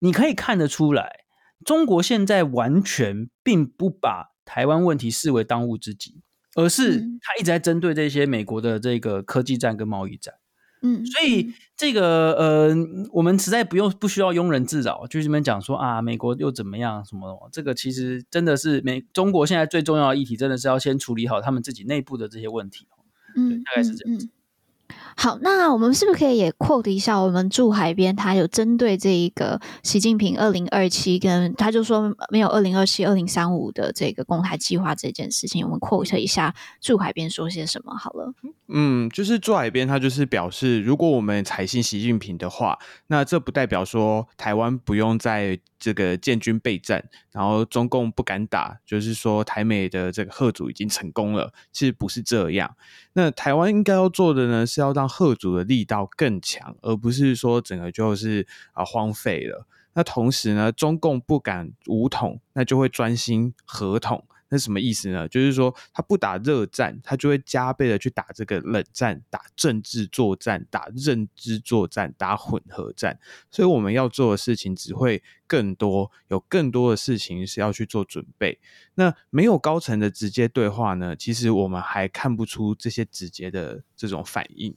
[0.00, 1.25] 你可以看得出来。
[1.64, 6.22] 中国现在完全并不把台湾问题视为当务之急，
[6.54, 10.34] 而是他一直在针对这些美国的这个科技战跟贸易战。
[10.82, 12.76] 嗯，所以这个呃，
[13.12, 17.48] 我们实在不用不需要庸人自扰，就这边讲说啊，美国又怎么样什么的？
[17.50, 22.86] 这个其实真的是美中国现在最重要的议题，真的是要先处理好他们自己内部的这些问题。
[23.34, 24.28] 嗯，大概是这样子。
[25.16, 27.18] 好，那我们是不是可以也 quote 一下？
[27.18, 38.32] 我们住海边，他有针对这一个习近平二零二七跟他就说没有二零二七、二零三五的这个公台计划这件事情，我们 quote 一下住海边说些什么好了。
[38.68, 51.52] 嗯，就是住海边，他就是表示，如果我们采信习近平的话，那这不代表说台湾不用在这个建军备战，然后中共不敢打，就是说台美的这个贺主已经成功了。
[51.72, 52.76] 其实不是这样。
[53.12, 59.66] 那台湾应该要做的呢，是要让贺主的力道更强，而不是说整个就是啊荒废了。
[59.94, 64.24] 那同时呢，中共不敢武统，那就会专心合统。
[64.48, 65.26] 那什么意思呢？
[65.28, 73.18] 就是说他不打热战，他就会加倍的去打这个冷战，打政治作战，打认知作战，打混合战。
[73.50, 78.60] 所以我们要做的事情只会更多，有更多的事情是要去做准备。
[78.94, 81.16] 那没有高层的直接对话呢？
[81.16, 84.74] 其实我们还看不出这些直接的这种反应。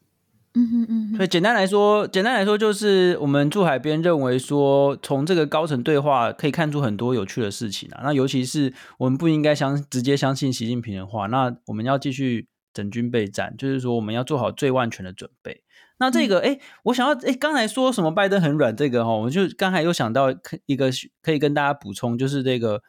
[0.55, 8.01] 嗯哼嗯，所以简单来说，简单来说就是我们住海边认为说，从这个高层对话可以看出很多有趣的事情啊。
[8.03, 15.63] 那尤其是我们不应该相直接相信习近平的话，那我们要继续整军备战，就是说我们要做好最万全的准备。
[15.99, 20.33] 那这个，哎、嗯，我想要，哎，刚才说什么拜登很软，这个哈，我就刚才又想到
[20.65, 20.89] 一个
[21.21, 22.81] 可以跟大家补充，就是这个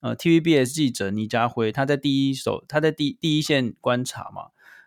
[0.00, 4.46] 呃，TVBS 记者倪家辉，他在第一手，他在第第一线观察嘛。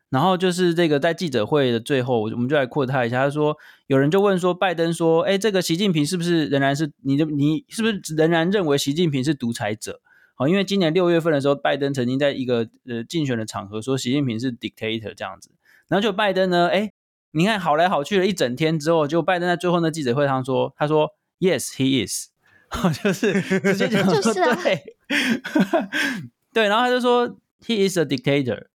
[0.10, 3.26] 然后就是这个在记者会的最后，我们就来扩他一下。
[3.26, 7.26] 他说，有人就问说，拜登说，哎，这个习近平是不是仍然是你的？
[7.26, 10.00] 你是不是仍然认为习近平是独裁者？
[10.36, 15.52] 好，因为今年六月份的时候，拜登曾经在一个呃竞选的场合说习近平是 dictator 这样子。
[15.90, 16.92] 然后就拜登呢，哎，
[17.32, 22.30] 你看好来好去了一整天之后，就拜登在最后那记者会上说，他说 Yes, he is，
[23.04, 23.34] 就是
[23.74, 24.96] 直接讲说对，
[26.54, 27.28] 对，然后他就说
[27.66, 28.68] He is a dictator。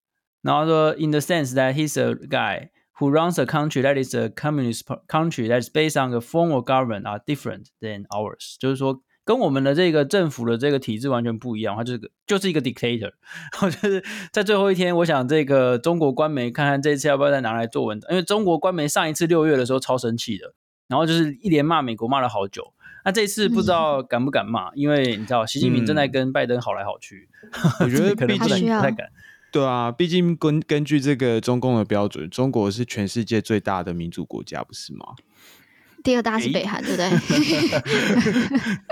[0.42, 4.82] 然后说，in the sense that he's a guy who runs a country that is a communist
[5.08, 13.12] country that is based on a form of government are different than ours，就是说跟我们的这个政府的这个体制完全不一样，他就是个就是一个 dictator。
[13.52, 20.54] 然后就是在最后一天，我想这个中国官媒看看这次要不要再拿来做文章，因为中国官媒上一次六月的时候超生气的，
[20.88, 22.74] 然后就是一连骂美国骂了好久。
[23.04, 29.08] 那这次不知道敢不敢骂，因为你知道习近平正在跟拜登好来好去，嗯、我觉得 可能不太敢。
[29.52, 35.04] 对啊，毕竟根根据这个中共的标准，中国是全世界最大的民主国家，不是吗？
[36.02, 37.08] 第二大是北韩，对不对？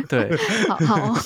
[0.29, 0.37] 对，
[0.69, 1.21] 好 好，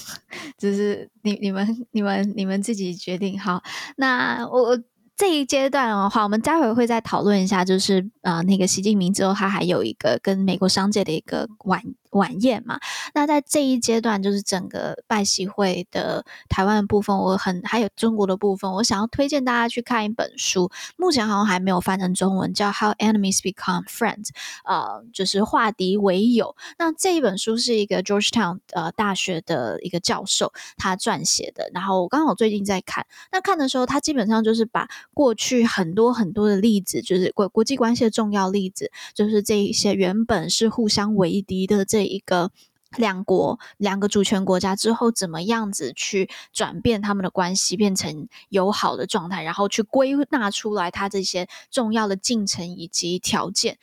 [0.57, 3.39] 就是你你们你们你们自己决定。
[3.39, 3.63] 好，
[3.97, 4.81] 那我我
[5.15, 11.83] 这一阶段的话，我们待会儿会再讨论一下，就是啊、呃，那个习近平之后，他还有一个跟美国商界的一个晚
[12.15, 12.81] 晚宴嘛。
[13.15, 24.27] 那在这一阶段，就是整个拜习会的台湾的部分，我很还有中国的部分，我想要推荐大家去看一本书，目前好像还没有翻成中文，叫《How Enemies Become Friends》，
[24.65, 26.57] 呃，就是化敌为友。
[26.79, 42.51] 那这一本书是一个 Georgetown 呃大学的一个教授他撰写的，然后我刚好最近在看，那看的时候，他基本上就是把过去很多很多的例子，就是国国际关系的重要例子，就是这一些原本是互相为敌的这一个
[42.97, 53.79] 两国两个主权国家之后，怎么样子去转变他们的关系，变成友好的状态，然后去归纳出来他这些重要的进程以及条件。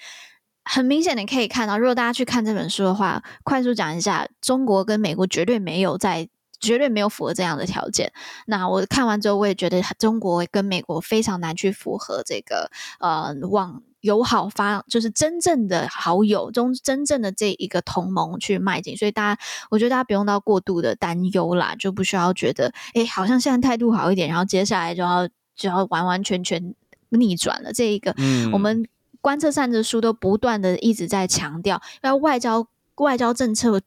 [0.63, 8.13] 很明显，你可以看到，如果大家去看这本书的话，快速讲一下，中国跟美国绝对没有在，绝对没有符合这样的条件。
[8.45, 12.69] 那我看完之后，我也觉得中国跟美国非常难去符合这个
[12.99, 18.95] 呃往友好发，就是真正的好友中真正的这一个同盟去迈进。
[18.97, 26.75] 所以大家，我觉得大家不用到过度的担忧啦，就不需要觉得，哎，好像现在态度好一点，然后接下来就要就要完完全全
[27.09, 27.71] 逆转了。
[27.73, 28.87] 这一个，嗯，我们。
[29.23, 33.79] 观测站的书都不断的一直在强调，要外交外交政策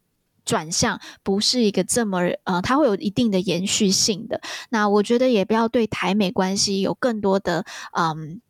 [0.44, 4.40] 转向不是一个这么呃，它会有一定的延续性的。
[4.68, 7.64] 那我觉得也不要对台美关系有更多的
[7.98, 8.40] 嗯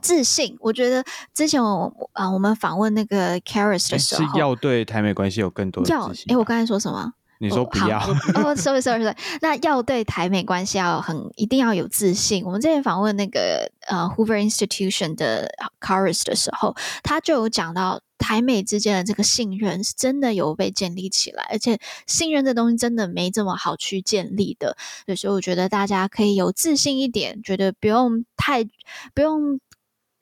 [0.00, 0.56] 自信。
[0.60, 6.26] 我觉得之前我啊、呃，我们访问那个 Caris 的时候，是要对台美关系有更多的自信。
[6.28, 7.12] 哎，我刚才说什么？
[7.40, 7.98] 你说不要？
[8.34, 9.16] 哦，sorry sorry sorry。
[9.42, 12.44] 那要对台美关系要很一定要有自信。
[12.44, 24.76] 我们之前访问那个呃 Hoover Institution 的 Caris 的时候，他就有讲到台美之间的这个信任是真的有被建立起来，而且信任这东西真的没这么好去建立的。
[25.16, 28.64] 所以我觉得大家可以有自信一点，觉得不用太
[29.12, 29.58] 不用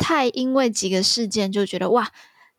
[0.02, 2.10] 太因为几个事件就觉得哇。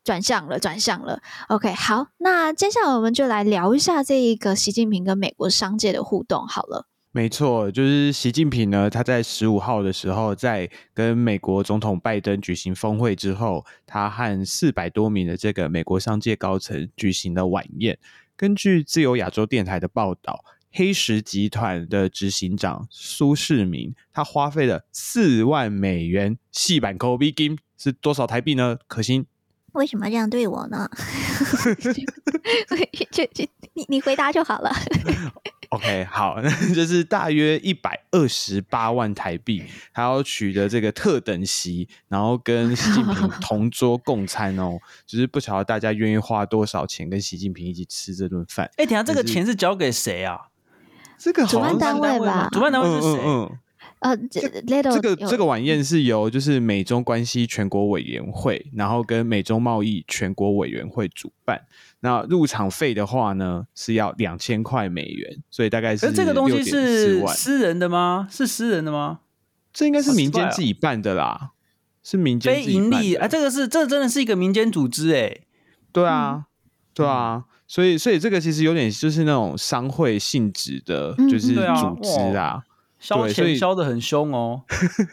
[0.06, 1.22] 转向了，转向了。
[1.48, 6.46] OK，好，那接下来我们就来聊一下这一个习近平跟美国商界的互动。
[6.46, 17.98] 好了，没错，就是习近平呢，他在十五号的时候，在跟美国总统拜登举行峰会之后，他和四百多名的这个美国商界高层举行了晚宴。
[18.36, 20.44] 根据自由亚洲电台的报道，
[20.74, 28.80] 黑石集团的执行长苏世民，他花费了四万美元细版 k o b Game，是多少台币呢？
[28.88, 29.28] 可心。
[29.74, 30.90] 为什么这样对我呢？
[33.12, 34.72] 就就你你回答就好了。
[35.70, 44.78] OK，好， 那就是大约一百二十八万台币，还要取得这个特等席，然后跟习近平同桌共餐哦。
[45.08, 48.68] 就是不晓得大家愿意花多少钱跟习近平一起吃这顿饭。
[48.78, 50.40] 哎、欸，等下这个钱是交给谁啊？
[51.24, 52.50] 这个主办单位吧？
[52.52, 53.08] 主办单位是谁？
[53.08, 53.60] 嗯嗯嗯
[54.00, 61.62] 呃，这这个这个晚宴是由就是美中关系全国委员会，然后跟美中贸易全国委员会主办。
[62.02, 66.12] 那入场费的话呢，是要两千块美元，所以大概是。
[66.12, 68.28] 这个东西是私人的吗？
[68.30, 69.22] 是私人的吗？
[69.72, 71.52] 这应该是民间自己办的啦，
[72.04, 73.26] 是民间非盈利啊。
[73.30, 75.38] 这个是这真的是一个民间组织哎。
[75.94, 76.48] 对啊，
[76.94, 82.62] 对啊，所以所以这个其实有点就是那种商会性质的，就是组织啊。
[83.00, 84.62] 烧钱烧的很凶哦，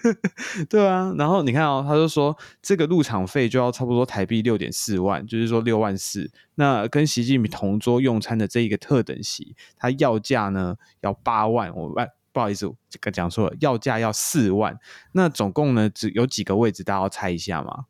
[0.68, 6.30] 对啊，然后你看哦，他就说这个入场费就要差不多台币六点四万，就是说六万四。
[6.56, 11.94] 那跟习近平同桌用餐的这一个特等席，他要价呢要八万，我不
[12.30, 14.78] 不好意思，这个讲错了，要价要四万。
[15.12, 17.86] 那总共呢只有几个位置，大家要猜一下吗？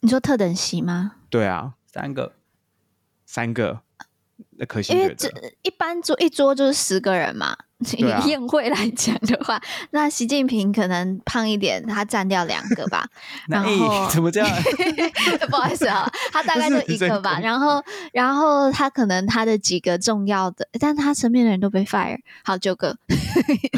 [0.00, 1.16] 你说特等席吗？
[1.28, 2.32] 对啊，三个，
[3.26, 3.82] 三个。
[4.56, 5.28] 那可惜，因为这
[5.62, 7.56] 一般桌一桌就是十个人嘛。
[7.98, 13.06] 以宴会来讲的话，啊、那习近平可能胖一点，他占掉两个吧。
[13.46, 14.48] 然后、欸、怎么这样？
[15.50, 17.38] 不好意思啊，他大概就一个吧。
[17.42, 17.82] 然后，
[18.12, 22.96] 然后他可能他的几个重要的，但他身边的人都被 fire，好九个，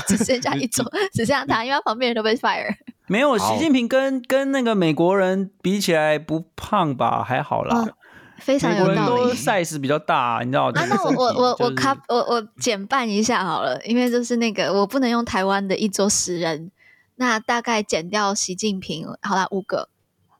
[0.06, 2.76] 只剩下一桌，只剩下他，因为他旁边人都被 fire。
[3.08, 7.24] 没有，习近平跟跟那个美国人比起来不胖吧？
[7.24, 7.78] 还好啦。
[7.78, 7.92] 哦
[8.38, 10.80] 非常有道理，size 比较大，你知道吗？
[10.80, 16.70] 啊，那我我我我卡我我减半一下好了，因为就是那个我不能用台湾的一桌十人，
[17.16, 19.88] 那大概减掉习近平，好啦，五个，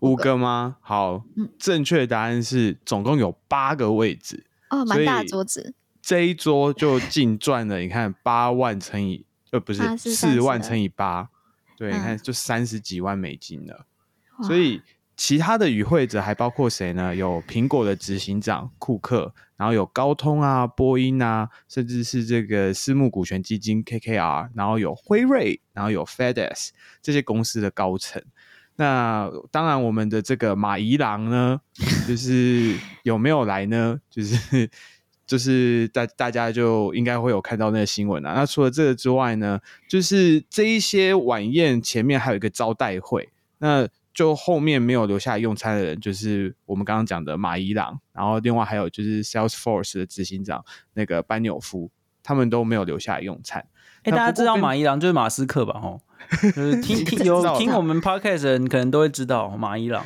[0.01, 0.77] 五个，吗？
[0.81, 11.29] 好，嗯，正确答案是总共有八个位置，哦，蛮大的桌子，这一桌就净赚了，你看八万乘以呃不是四万乘以八，
[11.77, 13.87] 对，你看就三十几万美金了，
[14.43, 14.83] 所以。
[15.17, 17.15] 其他的与会者还包括谁呢？
[17.17, 26.69] 有苹果的执行长库克，然后有高通啊、波音啊，甚至是这个私募股权基金 KKR，然后有辉瑞，然后有 FedEx
[27.01, 28.23] 这些公司的高层。
[28.77, 31.59] 那当然，我们的这个马宜郎呢，
[32.07, 33.99] 就是有没有来呢？
[34.11, 34.71] 就是
[35.27, 38.35] 就是大大家就应该会有看到那个新闻啊。
[38.35, 39.59] 那除了这个之外呢，
[39.89, 50.65] 就是这一些晚宴前面还有一个招待会，那就后面没有留下来用餐的人，就是我们刚刚讲的马伊朗，然后另外还有就是 Salesforce 的执行长
[50.95, 51.91] 那个班纽夫，
[52.23, 53.61] 他们都没有留下来用餐。
[54.05, 55.79] 哎、欸，大家知道马伊朗就是马斯克吧？
[55.83, 56.01] 哦，
[56.41, 60.03] 就是听 听有听我们 Podcast 的人可能都会知道马伊朗。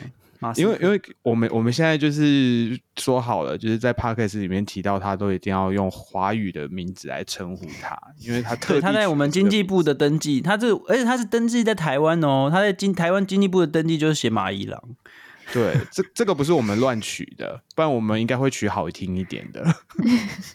[0.57, 14.83] 因为因为我们我们现在就是说好了，就是在 Podcast 里面提到他都一定要用华语的名字来称呼他，因为他特他在我们经济部的登记，他这而且他是登记在台湾哦，他在经台湾经济部的登记就是写马一郎。
[15.53, 19.63] 对，这这个不是我们乱取的，不然我们应该会取好听一点的。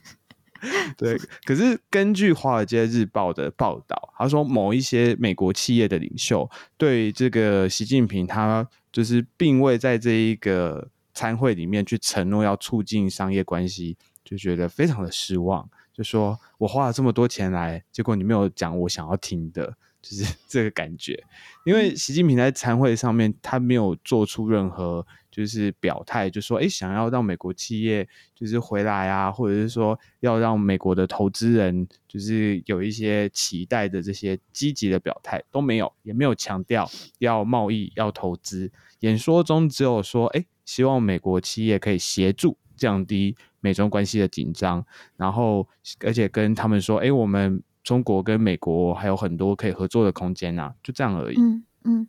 [0.97, 8.67] 对，可是根据《华尔街日报》的报道，他说某一些美国企业的领袖对这个习近平他。
[8.95, 15.69] 就是并未在这一个参会里面去承诺要促进商业关系，就觉得非常的失望。
[15.91, 19.75] 就说我花了这么多钱来，结果你没有讲我想要听的，
[20.07, 21.21] 就是 这个感觉。
[21.65, 25.05] 因为习近平在参会上面，他没有做出任何。
[25.31, 36.89] 就是表态，就说哎，想要让美国企业就是回来啊，或者是说要让美国的投资人就是有一些期待的这些积极的表态都没有，也没有强调
[37.19, 38.71] 要贸易要投资。
[39.01, 44.85] 演说中只有说哎，希望美国企业可以协助降低美中关系的紧张，
[45.17, 45.67] 然后
[46.05, 51.39] 而且跟他们说哎，我们中国跟美国还有很多可以合作的空间啊，就这样而已。
[51.39, 52.07] 嗯嗯，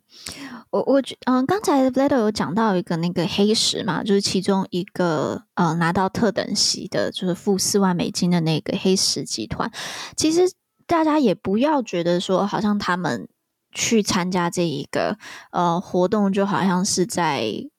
[0.71, 9.71] 我我觉嗯，刚才 Vlado 有讲到一个那个黑石嘛，就是其中一个呃拿到特等席的，就是付四万美金的那个黑石集团。
[10.15, 10.51] 其实
[10.87, 13.29] 大家也不要觉得说，好像他们
[13.71, 15.19] 去参加这一个
[15.51, 17.69] 呃活动，就好像是在。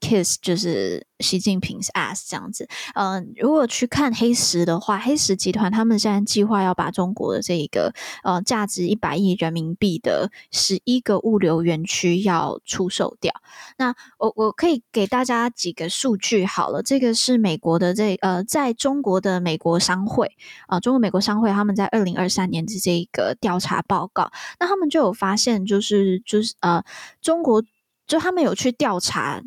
[0.00, 7.92] Kiss 就是习近平 's ass 这样子，嗯、如果去看黑石的话，黑石集团他们现在计划要把中国的这一个
[8.22, 13.32] 呃价值一百亿人民币的十一个物流园区要出售掉。
[13.76, 20.26] 那我我可以给大家几个数据好了，这个是美国的这呃在中国的美国商会
[20.68, 24.30] 啊、呃，中国美国商会他们在二零二三年的这一个调查报告，
[24.60, 26.82] 那他们就有发现，就是就是呃
[27.20, 27.62] 中国
[28.06, 29.42] 就他们有去调查。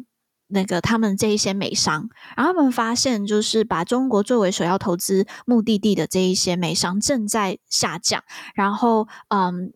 [0.52, 8.24] 那个他们这一些美商，然后他们发现，就是把中国作为首要投资目的地的这一些美商正在下降。
[8.54, 9.72] 然后，嗯，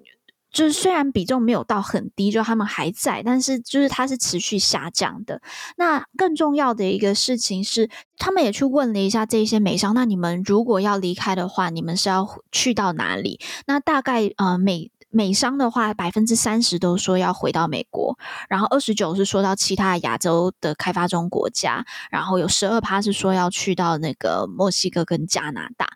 [0.51, 5.41] 就是虽然比重没有到很低，就他们还在，但是就是它是持续下降的。
[5.77, 13.39] 那更重要的一个事情是，他们也去问了一下这些美商，那你们如果要离开的话，你们是要去到哪里？
[13.67, 14.91] 那大概呃美。
[15.15, 18.17] 美商的话，百分之三十都说要回到美国，
[18.49, 25.87] 然后二十九是说到其他亚洲的开发中国家，然后有十二趴是说要去到那个墨西哥跟加拿大。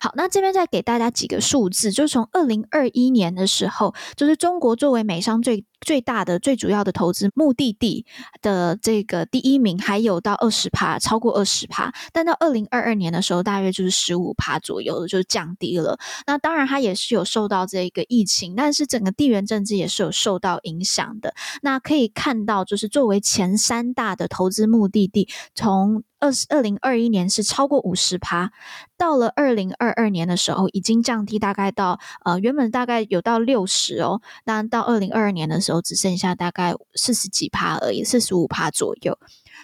[0.00, 8.04] 好，那这边再给大家几个数字，就是从二零二一年的时候，就是中国作为美商最最大的、最主要的投资目的地
[8.42, 11.92] 的这个第一名，还有到二十趴，超过二十趴。
[12.12, 15.96] 但到二零二二年的时候，大约就是十五趴左右的，就降低了。
[16.26, 21.34] 那当然，它也是有受到这个疫情，但是整个地缘政治也是有受到影响的。
[21.62, 28.50] 那可以看到，就是作为前三大的投资目的地，从二二零二一年是超过五十趴，
[28.96, 39.18] 到了二零二二年的时候，已经降低大概到呃原本大概有到六十哦，那到二零二二年的时候只剩下大概四十几趴而已，四十五趴左右。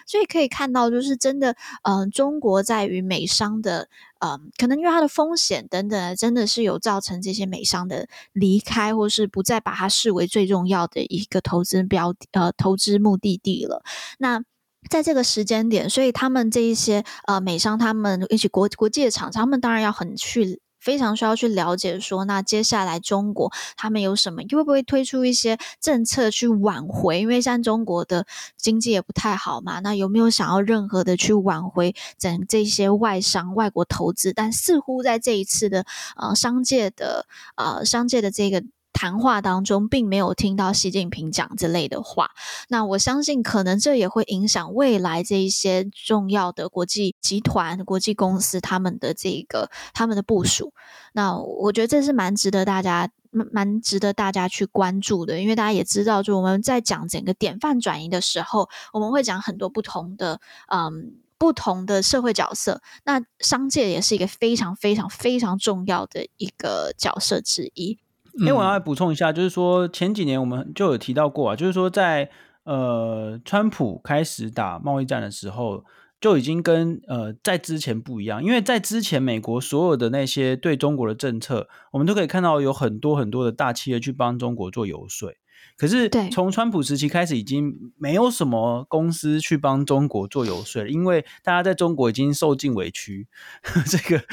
[0.05, 3.87] 所以可以看到，就是真的，嗯、中国在于美商的，
[4.19, 13.83] 嗯、可能因为它的风险等等，真的是有造成这些美商的离开，或是不再把它视为最重要的一个投资标呃投资目的地了。
[14.17, 14.43] 那
[14.89, 27.21] 在这个时间点，所以他们这一些呃美商，他们一起国国际的厂商，他们当然要很去非常需要去了解说，那接下来中国他们有什么，会不会推出一些政策去挽回？
[27.21, 28.25] 因为像中国的
[28.57, 34.33] 经济也不太好嘛，那有没有想要任何的去挽回整这些外商外国投资？
[34.33, 35.85] 但似乎在这一次的
[36.17, 38.63] 呃商界的呃商界的这个。
[39.01, 42.29] 谈话当中并没有听到习近平讲这类的话，
[42.69, 50.71] 那我相信可能这也会影响未来这一些重要的国际集团、国际公司他们的这个他们的部署。
[51.13, 67.97] 那我觉得这是蛮值得大家蛮值得大家去关注的，因为大家也知道，就我们在讲整个典范转移的时候，我们会讲很多不同的嗯不同的社会角色，那商界也是一个非常非常非常重要的一个角色之一。
[68.39, 72.29] 因为我要来补充一下，就是说前几年我们就有提到过啊，就是说在
[72.63, 75.83] 呃，川普开始打贸易战的时候，
[76.19, 85.33] 就已经跟呃在之前不一样，因为在之前美国所有的那些对中国的政策，我们都可以看到有很多很多的大企业去帮中国做游说。
[85.75, 93.27] 可是从川普时期开始，已经没有什么公司去帮中国做游说了，因为大家在中国已经受尽委屈。
[93.89, 94.23] 这个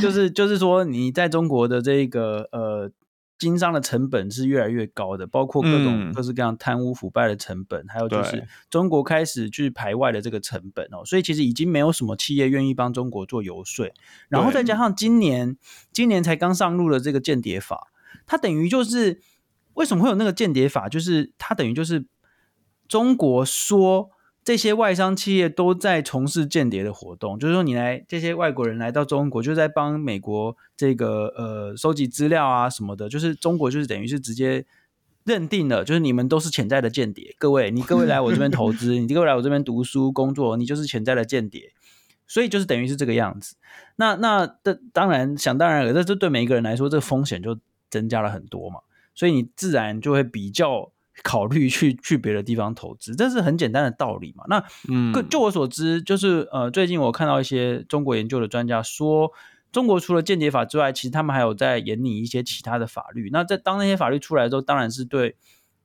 [0.00, 2.90] 就是就是说，你在中国的这个呃。
[3.38, 13.88] 经商的成本是越来越高的，包括各种各式各样贪污腐败的成本，嗯、还有就是中国开始去排外的这个成本哦，所以其实已经没有什么企业愿意帮中国做游说。
[14.28, 15.56] 然后再加上今年，
[15.92, 17.92] 今年才刚上路的这个间谍法，
[18.26, 19.20] 它等于就是
[19.74, 20.88] 为什么会有那个间谍法？
[20.88, 22.06] 就是它等于就是
[22.88, 24.10] 中国说。
[24.48, 34.64] 这些外商企业都在从事间谍的活动，就是说，你来这些外国人来到中国，就在帮美国这个呃收集资料啊什么的，就是中国就是等于是直接
[35.24, 37.36] 认定了，就是你们都是潜在的间谍。
[37.38, 41.74] 各位，你各位来我这边投资，你各位来我这边读书工作，你就是潜在的间谍。
[42.26, 43.56] 所以就是等于是这个样子。
[43.96, 47.58] 那那的当然想当然了，这这对每一个人来说，这个风险就
[47.90, 48.80] 增加了很多嘛。
[49.14, 50.90] 所以你自然就会比较。
[51.22, 54.44] 考虑去去别的地方投资，这是很简单的道理嘛。
[54.48, 59.30] 那嗯，就我所知，就是呃，最近我看到一些中国研究的专家说，
[59.72, 63.30] 中国除了间谍法之外，其实他们还有在研拟一些其他的法律。
[63.32, 65.36] 那在当那些法律出来之后，当然是对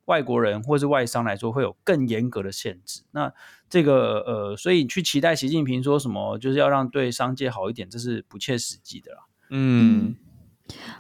[0.06, 3.02] 外国人或是外商来说会有更严格的限制。
[3.12, 3.34] 那
[3.70, 9.20] 这个呃，所以去期待习近平说什么就是要让对商界好一点，这是不切实际的啦。
[9.50, 10.16] 嗯。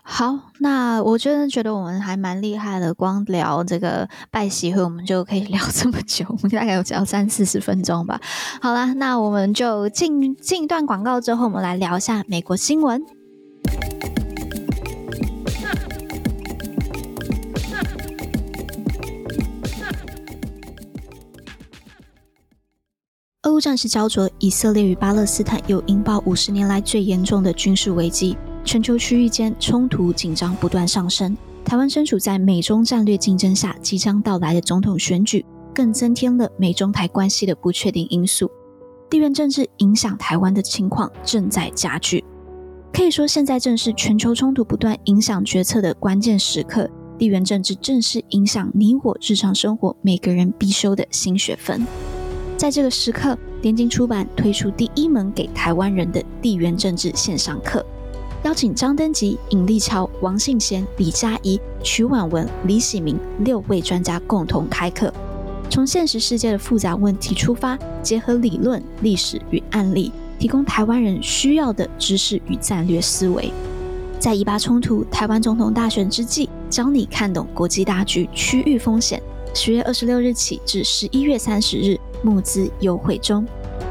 [0.03, 8.19] 好，那我真的觉得我们还蛮厉害的，光聊这个拜习会，我们就可以 聊这么久，我们大概有聊三四十分钟吧。
[8.61, 13.01] 好啦，那我们就进进一段广告之后，我们来聊一下美国新闻。
[23.43, 28.37] 俄乌战事焦灼，以色列与巴勒斯坦又引爆五十年来最严重的军事危机。
[28.63, 38.49] 全球区域间冲突紧张不断上升，台湾身处在美中战略竞争下，即将到来的总统选举更增添了美中台关系的不确定因素。
[39.09, 42.23] 地缘政治影响台湾的情况正在加剧，
[42.91, 46.89] 可以说现在正是全球冲突不断影响决策的关键时刻。
[47.15, 51.85] 地缘政治正是影响你我日常生活每个人必修的新学分。
[52.57, 57.85] 在这个时刻，联经出版推出第一门给台湾人的地缘政治线上课。
[58.43, 65.13] 邀请张登吉、尹立桥、王信贤、李佳怡、曲婉文、李喜明六位专家共同开课，
[65.69, 73.49] 从现实世界的复杂问题出发，结合理论、历史与案例，提供台湾人需要的知识与战略思维。
[74.19, 79.23] 在以巴冲突、台湾总统大选之际，教你看懂国际大局、区域风险。
[79.53, 83.45] 十月二十六日起至十一月三十日，募资优惠中，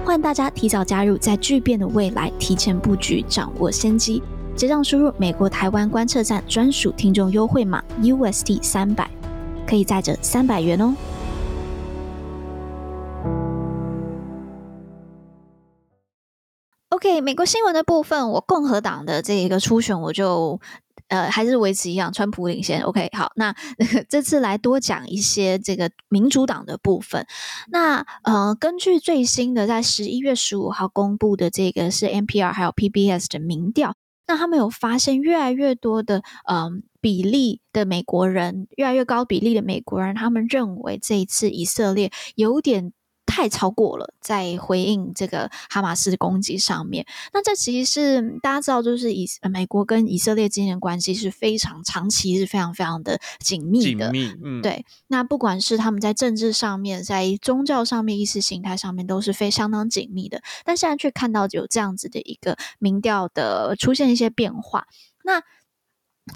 [0.05, 4.23] 欢迎大家提早加入，在巨变的未来提前布局，掌握先机。
[4.55, 9.11] 结账输入美国台湾观测站专属听众优惠码 UST 三百，
[9.67, 10.95] 可以再折三百元哦。
[16.91, 20.61] OK，美国新闻的部分，我共和党的这一个初选，我就
[21.09, 22.83] 呃还是维持一样，川普领先。
[22.83, 23.53] OK，好，那
[24.09, 27.27] 这次来多讲一些这个民主党的部分。
[27.73, 33.97] 那呃，根据最新的在十一月十五号公布的这个是 NPR 还有 PBS 的民调。
[34.27, 42.93] 那他们有发现越来越多的嗯比例的美国人，越来越高比例的美国人，他们认为这一次以色列有点
[43.33, 47.07] 太超过了，在回应这个哈马斯的攻击上面。
[47.33, 54.11] 那这其实是大家知道，就是以美国跟以色列之间的关系是非常长期，是非常非常的紧密的。
[54.11, 54.85] 紧密，嗯，对。
[55.07, 60.43] 那不管是他们在政治上面，在宗教上面、意识形态上面，都是非常相当紧密的。
[60.63, 64.87] 但现在却看到有这样子的一个民调的出现一些变化。
[65.25, 65.43] 那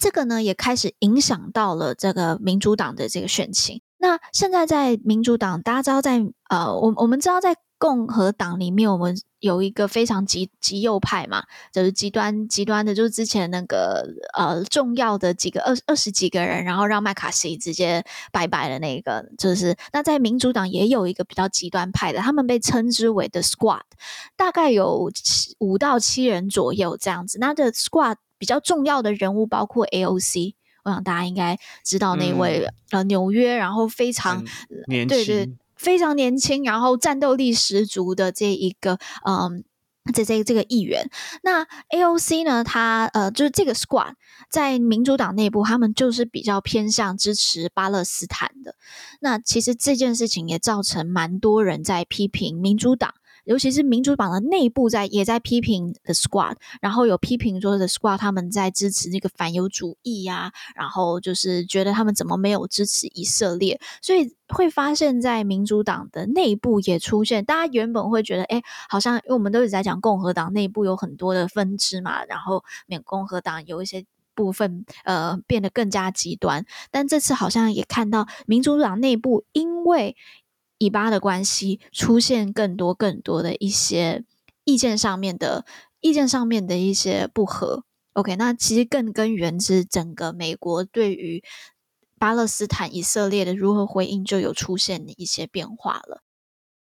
[0.01, 3.83] 这个呢，也开始影响到了这个民主党的这个选情。
[3.99, 23.81] 那现在在民主党，大家知道在呃，我我们知道在共和党里面，我们有一个非常极极右派嘛，就是极端极端的，就是之前那个呃重要的几个二二十几个人，然后让麦卡锡直接拜拜的那个，就是那在民主党也有一个比较极端派的，他们被称之为的 Squad，
[24.37, 25.11] 大概有
[25.59, 27.39] 五到七人左右这样子。
[27.39, 30.55] 那这 Squad 比较重要的人物包括 AOC。
[30.87, 34.45] 我想大家应该知道那位、嗯、呃纽约，然后非常
[34.87, 39.65] 年轻，对对，非常年轻，然后战斗力十足的这一个嗯
[40.15, 41.11] 这这这个议员，
[41.43, 42.63] 那 AOC 呢？
[42.63, 44.13] 他呃，就是这个 squad
[44.49, 48.77] 在民主党内部，他们就是比较偏向支持巴勒斯坦的。
[49.19, 53.15] 那其实这件事情也造成蛮多人在批评民主党。
[53.47, 80.17] 尤其是民主党的内部在也在批评 The Squad，然后有批评说 The Squad 他们在支持那个反犹主义呀、然后就是觉得他们怎么没有支持以色列，所以会发现，在民主党的内部也出现，大家原本会觉得，哎，好像因为我们都一直在讲共和党内部有很多的分支嘛，然后免共和党有一些部分呃变得更加极端，但这次好像也看到民主党内部因为。
[80.79, 84.25] 以巴的关系出现更多更多的一些
[84.65, 85.65] 意见上面的
[86.01, 87.85] 意见上面的一些不合。
[88.13, 91.43] OK，那其实更根源是整个美国对于
[92.19, 96.23] 巴勒斯坦以色列的如何回应就有出现一些变化了。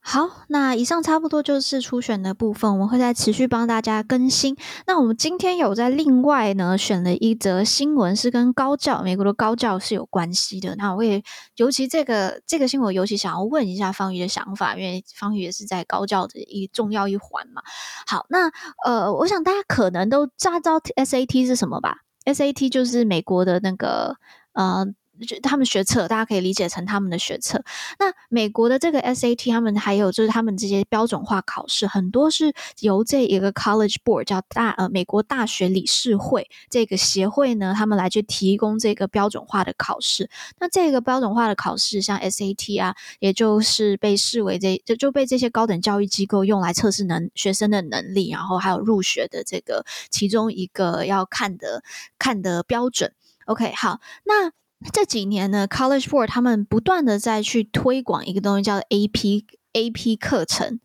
[0.03, 4.57] 好，那以上差不多就是初选的部分，我们会再持续帮大家更新。
[4.87, 10.75] 那我们今天有在另外呢选了一则新闻，是跟高教，美国的高教是有关系的。
[10.75, 11.21] 那我也
[11.55, 17.61] 尤其这个这个新闻，尤其想要问一下方瑜的想法，因为方瑜也是在高教的一重要一环嘛。
[18.07, 18.51] 好，那
[18.83, 24.15] 呃，我想大家可能都知道 SAT 是什么吧？SAT 就是美国的那个
[24.53, 24.87] 呃。
[25.25, 27.63] 就他们学测，大家可以理解成他们的学测。
[27.99, 40.29] 那美国的这个 SAT，他们还有就是他们这些标准化考试，很多是由这一个 College Board 叫大呃美国大学理事会这个协会呢，他们来去提供这个标准化的考试。
[40.59, 51.83] 那这个标准化的考试，像 SAT 啊，也就是被视为这就就被这些高等教育机构用来测试能学生的能力，然后还有入学的这个其中一个要看的
[52.17, 53.13] 看的标准。
[53.45, 54.51] OK，好，那。
[54.93, 60.79] 这几年呢，College Board 他们不断的在去推广一个东西，叫 AP AP 课程。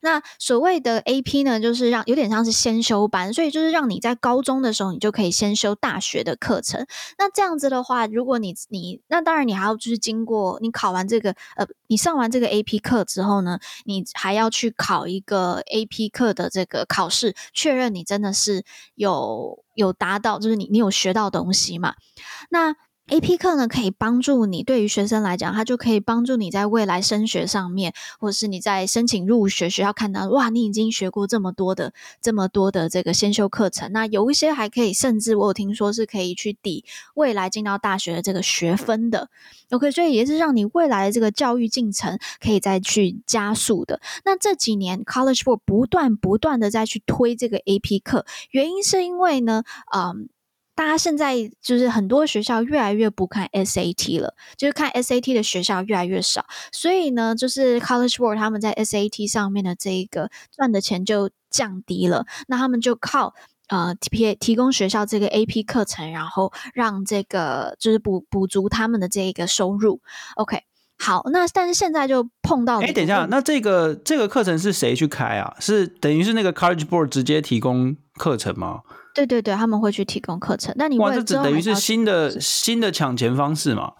[0.00, 6.86] 那所谓的 AP 呢，就是让有点像是先修班，所以就是让你在高中的时候，你就可以先修大学的课程。
[7.18, 21.94] 那这样子的话，如果你你那当然你还要就是经过你考完这个呃，你上完这个 AP 课之后呢，你还要去考一个 AP 课的这个考试，确认你真的是有有达到，就是你你有学到东西嘛？
[22.50, 22.76] 那
[23.08, 36.84] AP 课呢，可以帮助你，对于学生来讲，它就可以帮助你在未来升学上面，或者是你在申请入学学校看到，哇，你已经学过这么多的这么多的这个先修课程，那有一些还可以，甚至我有听说是可以去抵
[37.14, 39.30] 未来进到大学的这个学分的。
[39.70, 44.02] OK，所以也是让你未来的这个教育进程可以再去加速的。
[44.26, 49.62] 那这几年 College Board 不断不断的再去推这个 AP 课，原因是因为呢，
[49.96, 50.28] 嗯。
[50.78, 63.34] 大家现在就是很多学校越来越不看 SAT 了，就是看 SAT 的学校越来越少，所以呢，就是 College Board 他们在 SAT 上面的这一个赚的钱就降低了，那他们就靠
[63.66, 70.00] 呃提提供学校这个 AP 课程，然后让这个就是补补足他们的这一个收入。
[70.36, 70.62] OK，
[70.96, 75.56] 好，那但是现在就碰到，哎，等一下，那这个这个课程是谁去开啊？
[75.58, 78.82] 是等于是那个 College Board 直接提供课程吗？
[79.18, 80.72] 对对对，他们会去提供课程。
[80.76, 83.92] 那你哇，这只等于是新的新的抢钱方式嘛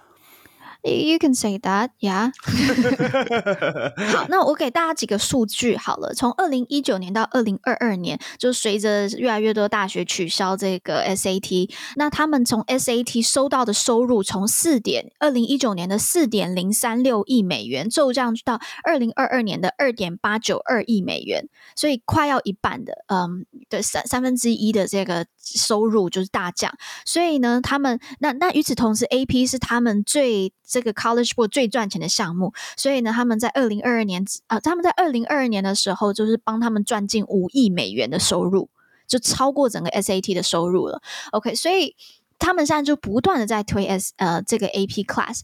[0.83, 2.31] ？You can say that, yeah.
[4.13, 6.15] 好，那我给大家几个数据好了。
[6.15, 25.27] 从二零一九年到二零二二年，就随着越来越多大学取消这个 SAT，那他们从 SAT 收到的收入从四点二零一九年的四点零三六亿美元骤降到二零二二年的二点八九二亿美元，所以快要一半的，嗯，的，三三分之一的这个
[25.57, 26.73] 收入就是大降。
[27.05, 38.69] 所以呢，他们那那与此同时，AP 是他们最这个 College Board 最赚钱的项目，所以呢，他们在二零二二年啊、他们在二零二二年的时候，就是帮他们赚进五亿美元的收入，
[39.07, 41.01] 就超过整个 SAT 的收入了。
[41.33, 41.97] OK，所以
[42.39, 45.41] 他们现在就不断的在推 S 呃这个 AP Class，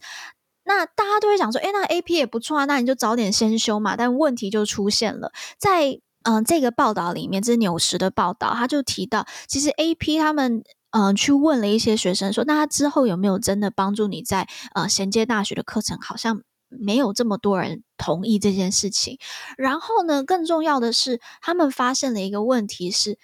[0.64, 3.96] 那大家都会想说，诶，那 AP 也不错啊，那你就早点先修嘛。
[3.96, 10.62] 但问题就出现了，在嗯、这个报道里面，这是纽时的报道，他就提到，其实 AP 他们。
[10.96, 14.46] 嗯、去问了一些学生说，那他之后有没有真的帮助你在
[14.76, 15.98] 呃衔接大学的课程？
[16.00, 19.18] 好像没有这么多人同意这件事情。
[19.58, 23.18] 然后呢，更重要的是，他们发现了一个问题是，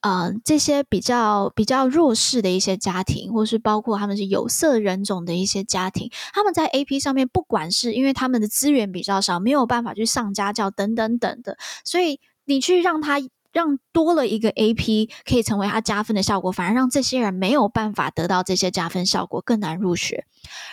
[0.00, 13.20] 呃，这些比较比较弱势的一些家庭，或是包括他们是有色人种的一些家庭，他们在 AP 上面，不管是因为他们的资源比较少，没有办法去上家教等等等的，所以你去让他。
[13.52, 20.26] 让多了一个 AP 可以成为他加分的效果，反而让这些人没有办法得到这些加分效果，更难入学。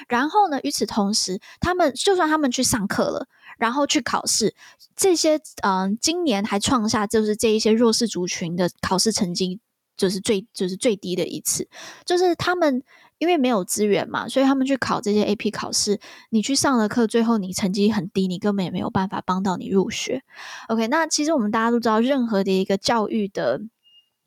[0.09, 3.27] 然后呢，与此同时，他们就算他们去上课了，
[3.63, 4.53] 然后去考试。
[4.93, 9.61] 这些嗯、今年还创下就是这一些弱势族群的考试成绩
[9.95, 11.69] 就是最就是最低的一次，
[12.05, 12.83] 就是他们
[13.19, 15.99] 因为没有资源嘛，所以他们去考这些 AP 考试，
[16.29, 20.23] 你去上了课，最后你成绩很低，你根本也没有办法帮到你入学。
[20.67, 23.61] OK，那其实我们大家都知道，任何的一个教育的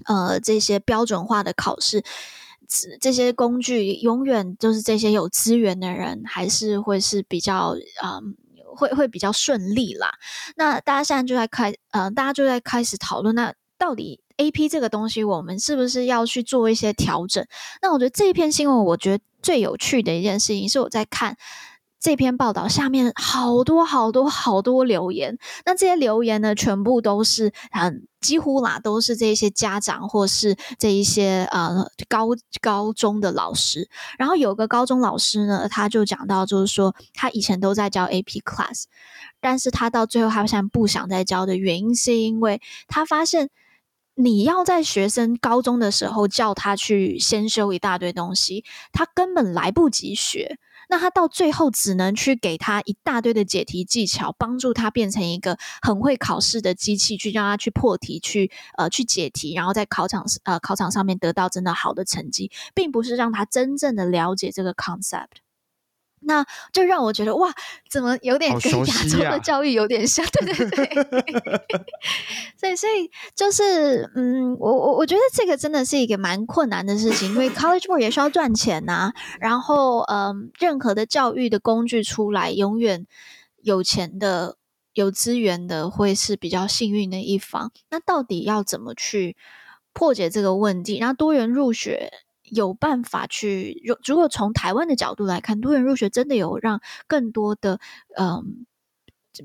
[0.07, 2.03] 呃这些标准化的考试。
[3.01, 8.35] 这些工具永远都是这些有资源的人，还是会是比较嗯，
[8.77, 10.13] 会会比较顺利啦。
[10.57, 17.45] 那大家现在就在开，呃，大家就在开始讨论，那到底 AP 这个东西，我们是不是要去做一些调整？
[17.81, 21.37] 那我觉得这一篇新闻，我觉得最有趣的一件事情是我在看。
[22.07, 32.29] 这篇报道下面好多好多好多留言，那这些留言呢，全部都是嗯，几乎啦，都是这些家长或是这一些呃高
[32.61, 33.89] 高中的老师。
[34.21, 38.85] 然后有个高中老师呢，他就讲到，就是说他以前都在教 AP class，
[39.41, 43.51] 但是他到最后他现在不想再教的原因，是因为他发现
[44.15, 50.61] 你要在学生高中的时候叫他去先修一大堆东西，他根本来不及学。
[50.89, 65.46] 那他到最后只能去给他一大堆的解题技巧，帮助他变成一个很会考试的机器，去让他去破题，去呃去解题，然后在考场呃考场上面得到真的好的成绩，并不是让他真正的了解这个 concept。
[66.21, 67.53] 那就让我觉得哇，
[67.91, 70.25] 怎么有点跟亚洲的教育有点像？
[70.27, 71.05] 啊、对对对，
[72.59, 79.15] 所以所以就是嗯，我我我觉得这个真的是一个蛮困难的事情，因为 College Board 也需要赚钱呐、啊。
[79.41, 83.07] 然后嗯，任何的教育的工具出来，永远
[83.63, 84.57] 有钱的、
[84.95, 87.71] 有资源的会是比较幸运的一方。
[87.91, 89.37] 那到底要怎么去
[89.93, 90.99] 破解这个问题？
[90.99, 92.13] 然后多元入学。
[92.51, 97.81] 有办法去，如如果从台湾的角度来看，多元入学真的有让更多的
[98.19, 98.67] 嗯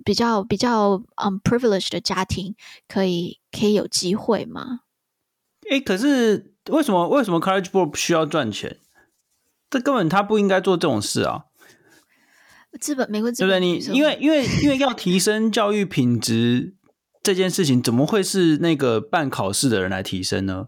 [0.03, 2.55] 比较比较嗯 privileged 的家庭
[2.87, 4.81] 可以可以有机会吗？
[5.69, 8.79] 哎、欸，可是为什么为什么 College Board 需要赚钱？
[9.69, 11.45] 这根本他不应该做这种事啊！
[12.79, 13.91] 资本美国资本，对不对？
[13.91, 16.75] 你因为因为因为要提升教育品质
[17.23, 20.67] 这件事情，怎么会是那个办考试的人来提升呢？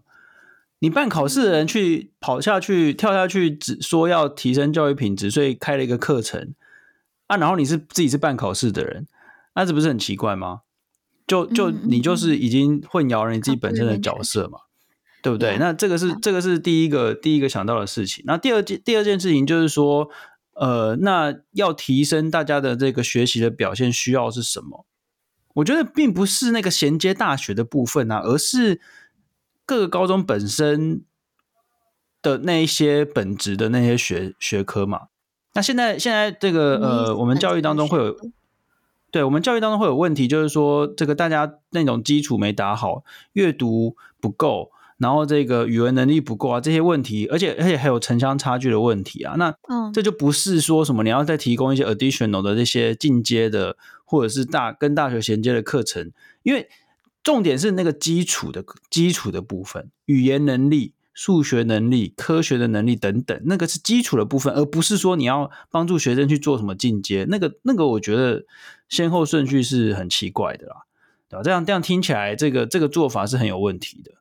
[0.84, 6.52] 你办考试的人去跑下去跳下去，只说要提升教育品质，所以开了一个课程
[7.26, 7.38] 啊。
[7.38, 9.06] 然后你是自己是办考试的人，
[9.54, 10.60] 那这不是很奇怪吗？
[11.26, 14.58] 就就你就是已经混淆了你自己本身的角色嘛，
[15.22, 15.56] 对不对？
[15.58, 18.22] 那这个是这个是第一个第一个想到的事情。
[18.26, 20.10] 那第二件第二件事情就是说，
[20.52, 24.84] 呃，那要提升大家的这个学习的表现，需要是什么？
[25.54, 28.82] 我觉得并不是那个衔接大学的部分啊，而是。
[29.66, 31.02] 各个高中本身
[32.20, 35.08] 的那一些本职的那些学学科嘛，
[35.54, 38.16] 那现在现在这个呃，我们教育当中会有，
[39.10, 49.54] 对我们教育当中会有问题，就是说这个大家那种基础没打好，阅读不够，然后这个语文能力不够啊，这些问题，而且而且还有城乡差距的问题啊，那
[49.92, 56.10] 这就不是说什么你要再提供一些 additional 的这些进阶的或者是大跟大学衔接的课程，
[56.42, 56.68] 因为。
[57.24, 67.26] 重点是那个基础的基础的部分，语言能力、数学能力、科学的能力等等，那个是基础的部分，而不是说你要帮助学生去做什么进阶。
[67.30, 68.44] 那个那个，我觉得
[68.88, 70.82] 先后顺序是很奇怪的啦，
[71.28, 71.42] 对吧？
[71.42, 74.12] 这样这样听起来，这个这个做法是很有问题的。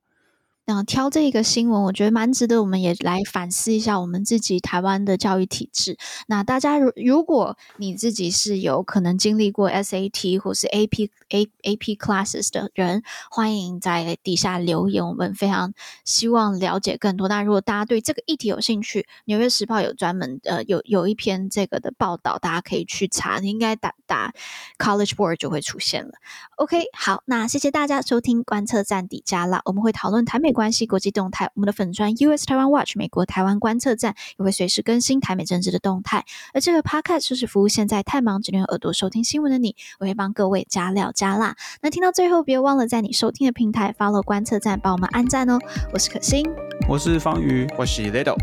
[0.66, 5.98] 那挑这个新闻，我觉得蛮值得，我们也来反思一下我们自己台湾的教育体制。
[6.28, 15.74] 那大家如如果你自己是有可能经历过 SAT 或是 AP A AP classes 的人，欢迎在底下留言，我们非常
[16.06, 17.28] 希望了解更多。
[17.28, 23.40] 那如果大家对这个议题有兴趣，《纽约时报》有专门呃有有一篇这个的报道，大家可以去查。
[23.40, 24.34] 你应该打打
[24.78, 26.14] College Board 就会出现了。
[26.56, 30.53] OK，好，那谢谢大家收听观测站底加啦，我们会讨论台美。
[30.54, 36.24] 关系国际动态，我们的粉砖 US Taiwan Watch 美国台湾观测站也会随时更新台美政治的动态。
[36.54, 41.56] 而这个 Podcast 就是服务现在太忙只能用耳朵收听新闻的你，我会帮各位加料加辣。
[41.82, 45.58] 那听到最后，别忘了在你收听的平台 follow 观测站，帮我们按赞哦。
[45.92, 46.46] 我是可心，
[46.88, 48.38] 我是方宇，我是 Little，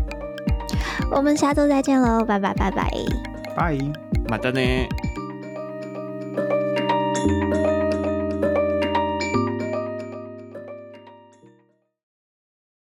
[1.11, 2.91] 我们下周再见喽，拜拜拜拜，
[3.55, 3.77] 拜，
[4.27, 4.61] 马德呢。